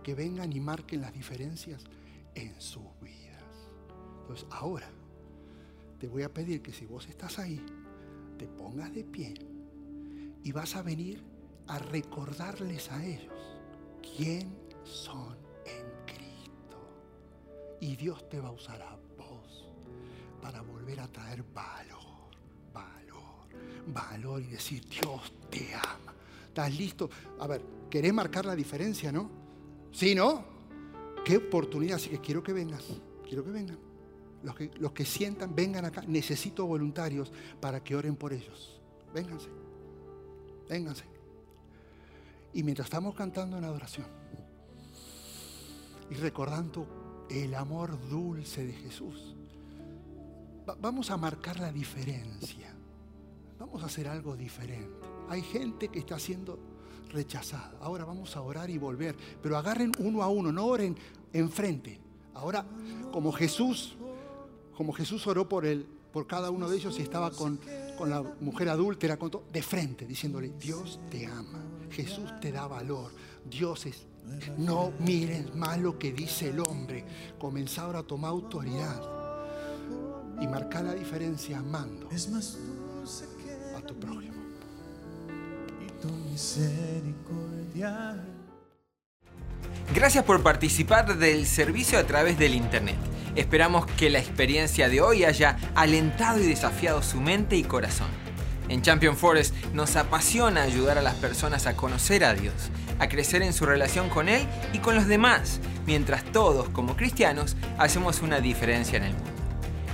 que 0.03 0.15
vengan 0.15 0.51
y 0.53 0.59
marquen 0.59 1.01
las 1.01 1.13
diferencias 1.13 1.83
en 2.33 2.59
sus 2.59 2.85
vidas. 3.01 3.43
Entonces, 4.21 4.47
ahora 4.51 4.89
te 5.99 6.07
voy 6.07 6.23
a 6.23 6.33
pedir 6.33 6.61
que 6.61 6.71
si 6.71 6.85
vos 6.85 7.07
estás 7.07 7.39
ahí, 7.39 7.63
te 8.37 8.47
pongas 8.47 8.93
de 8.93 9.03
pie 9.03 9.33
y 10.43 10.51
vas 10.51 10.75
a 10.75 10.81
venir 10.81 11.23
a 11.67 11.79
recordarles 11.79 12.91
a 12.91 13.05
ellos 13.05 13.33
quién 14.15 14.55
son 14.83 15.35
en 15.65 16.05
Cristo. 16.05 16.77
Y 17.81 17.95
Dios 17.95 18.27
te 18.29 18.39
va 18.39 18.49
a 18.49 18.53
usar 18.53 18.81
a 18.81 18.95
vos 18.95 18.96
para 20.47 20.61
volver 20.61 20.97
a 21.01 21.07
traer 21.09 21.43
valor, 21.53 22.31
valor, 22.73 23.49
valor 23.87 24.41
y 24.41 24.45
decir, 24.45 24.81
Dios 24.87 25.33
te 25.49 25.73
ama. 25.75 26.13
¿Estás 26.47 26.73
listo? 26.73 27.09
A 27.41 27.47
ver, 27.47 27.61
¿querés 27.89 28.13
marcar 28.13 28.45
la 28.45 28.55
diferencia, 28.55 29.11
no? 29.11 29.29
¿Sí, 29.91 30.15
no? 30.15 30.45
Qué 31.25 31.35
oportunidad, 31.35 31.97
así 31.97 32.07
que 32.07 32.21
quiero 32.21 32.41
que 32.41 32.53
vengas, 32.53 32.85
quiero 33.27 33.43
que 33.43 33.51
vengan. 33.51 33.77
Los 34.41 34.55
que, 34.55 34.71
los 34.79 34.93
que 34.93 35.03
sientan, 35.03 35.53
vengan 35.53 35.83
acá. 35.83 36.03
Necesito 36.07 36.65
voluntarios 36.65 37.29
para 37.59 37.83
que 37.83 37.97
oren 37.97 38.15
por 38.15 38.31
ellos. 38.31 38.79
Vénganse, 39.13 39.49
vénganse. 40.69 41.03
Y 42.53 42.63
mientras 42.63 42.85
estamos 42.85 43.15
cantando 43.15 43.57
en 43.57 43.65
adoración 43.65 44.07
y 46.09 46.13
recordando 46.13 47.27
el 47.29 47.53
amor 47.53 47.99
dulce 48.07 48.65
de 48.65 48.71
Jesús, 48.71 49.36
vamos 50.75 51.11
a 51.11 51.17
marcar 51.17 51.59
la 51.59 51.71
diferencia. 51.71 52.73
Vamos 53.59 53.83
a 53.83 53.87
hacer 53.87 54.07
algo 54.07 54.35
diferente. 54.35 55.07
Hay 55.29 55.41
gente 55.41 55.89
que 55.89 55.99
está 55.99 56.19
siendo 56.19 56.59
rechazada. 57.09 57.73
Ahora 57.81 58.05
vamos 58.05 58.35
a 58.35 58.41
orar 58.41 58.69
y 58.69 58.77
volver. 58.77 59.15
Pero 59.41 59.57
agarren 59.57 59.91
uno 59.99 60.21
a 60.21 60.27
uno, 60.27 60.51
no 60.51 60.65
oren 60.65 60.95
enfrente. 61.33 61.99
Ahora, 62.33 62.65
como 63.11 63.31
Jesús, 63.31 63.95
como 64.75 64.93
Jesús 64.93 65.25
oró 65.25 65.49
por, 65.49 65.65
él, 65.65 65.87
por 66.11 66.27
cada 66.27 66.51
uno 66.51 66.69
de 66.69 66.77
ellos 66.77 66.99
y 66.99 67.01
estaba 67.01 67.31
con, 67.31 67.59
con 67.97 68.09
la 68.09 68.21
mujer 68.41 68.69
adúltera, 68.69 69.17
con 69.17 69.31
de 69.51 69.63
frente, 69.63 70.05
diciéndole, 70.05 70.49
Dios 70.59 70.99
te 71.09 71.25
ama, 71.25 71.63
Jesús 71.89 72.31
te 72.39 72.51
da 72.51 72.67
valor, 72.67 73.11
Dios 73.49 73.85
es... 73.85 74.05
No 74.57 74.91
miren 74.99 75.57
más 75.57 75.79
lo 75.79 75.97
que 75.97 76.11
dice 76.11 76.49
el 76.49 76.59
hombre. 76.59 77.05
Comenzá 77.39 77.83
ahora 77.83 77.99
a 77.99 78.03
tomar 78.03 78.31
autoridad 78.31 79.16
y 80.39 80.47
marcar 80.47 80.83
la 80.83 80.93
diferencia 80.93 81.59
amando 81.59 82.09
a 83.75 83.81
tu 83.81 83.99
prójimo. 83.99 84.37
Gracias 89.93 90.23
por 90.23 90.43
participar 90.43 91.17
del 91.17 91.45
servicio 91.45 91.97
a 91.97 92.03
través 92.03 92.37
del 92.37 92.53
Internet. 92.53 92.97
Esperamos 93.35 93.85
que 93.85 94.09
la 94.09 94.19
experiencia 94.19 94.89
de 94.89 95.01
hoy 95.01 95.23
haya 95.23 95.57
alentado 95.75 96.39
y 96.39 96.47
desafiado 96.47 97.01
su 97.01 97.21
mente 97.21 97.55
y 97.55 97.63
corazón. 97.63 98.07
En 98.69 98.81
Champion 98.81 99.15
Forest 99.15 99.55
nos 99.73 99.95
apasiona 99.95 100.63
ayudar 100.63 100.97
a 100.97 101.01
las 101.01 101.15
personas 101.15 101.67
a 101.67 101.75
conocer 101.75 102.25
a 102.25 102.33
Dios, 102.33 102.53
a 102.99 103.07
crecer 103.07 103.41
en 103.41 103.53
su 103.53 103.65
relación 103.65 104.09
con 104.09 104.27
Él 104.27 104.45
y 104.73 104.79
con 104.79 104.95
los 104.95 105.07
demás, 105.07 105.59
mientras 105.85 106.23
todos 106.25 106.67
como 106.69 106.97
cristianos 106.97 107.55
hacemos 107.77 108.21
una 108.21 108.41
diferencia 108.41 108.97
en 108.97 109.03
el 109.03 109.13
mundo. 109.13 109.36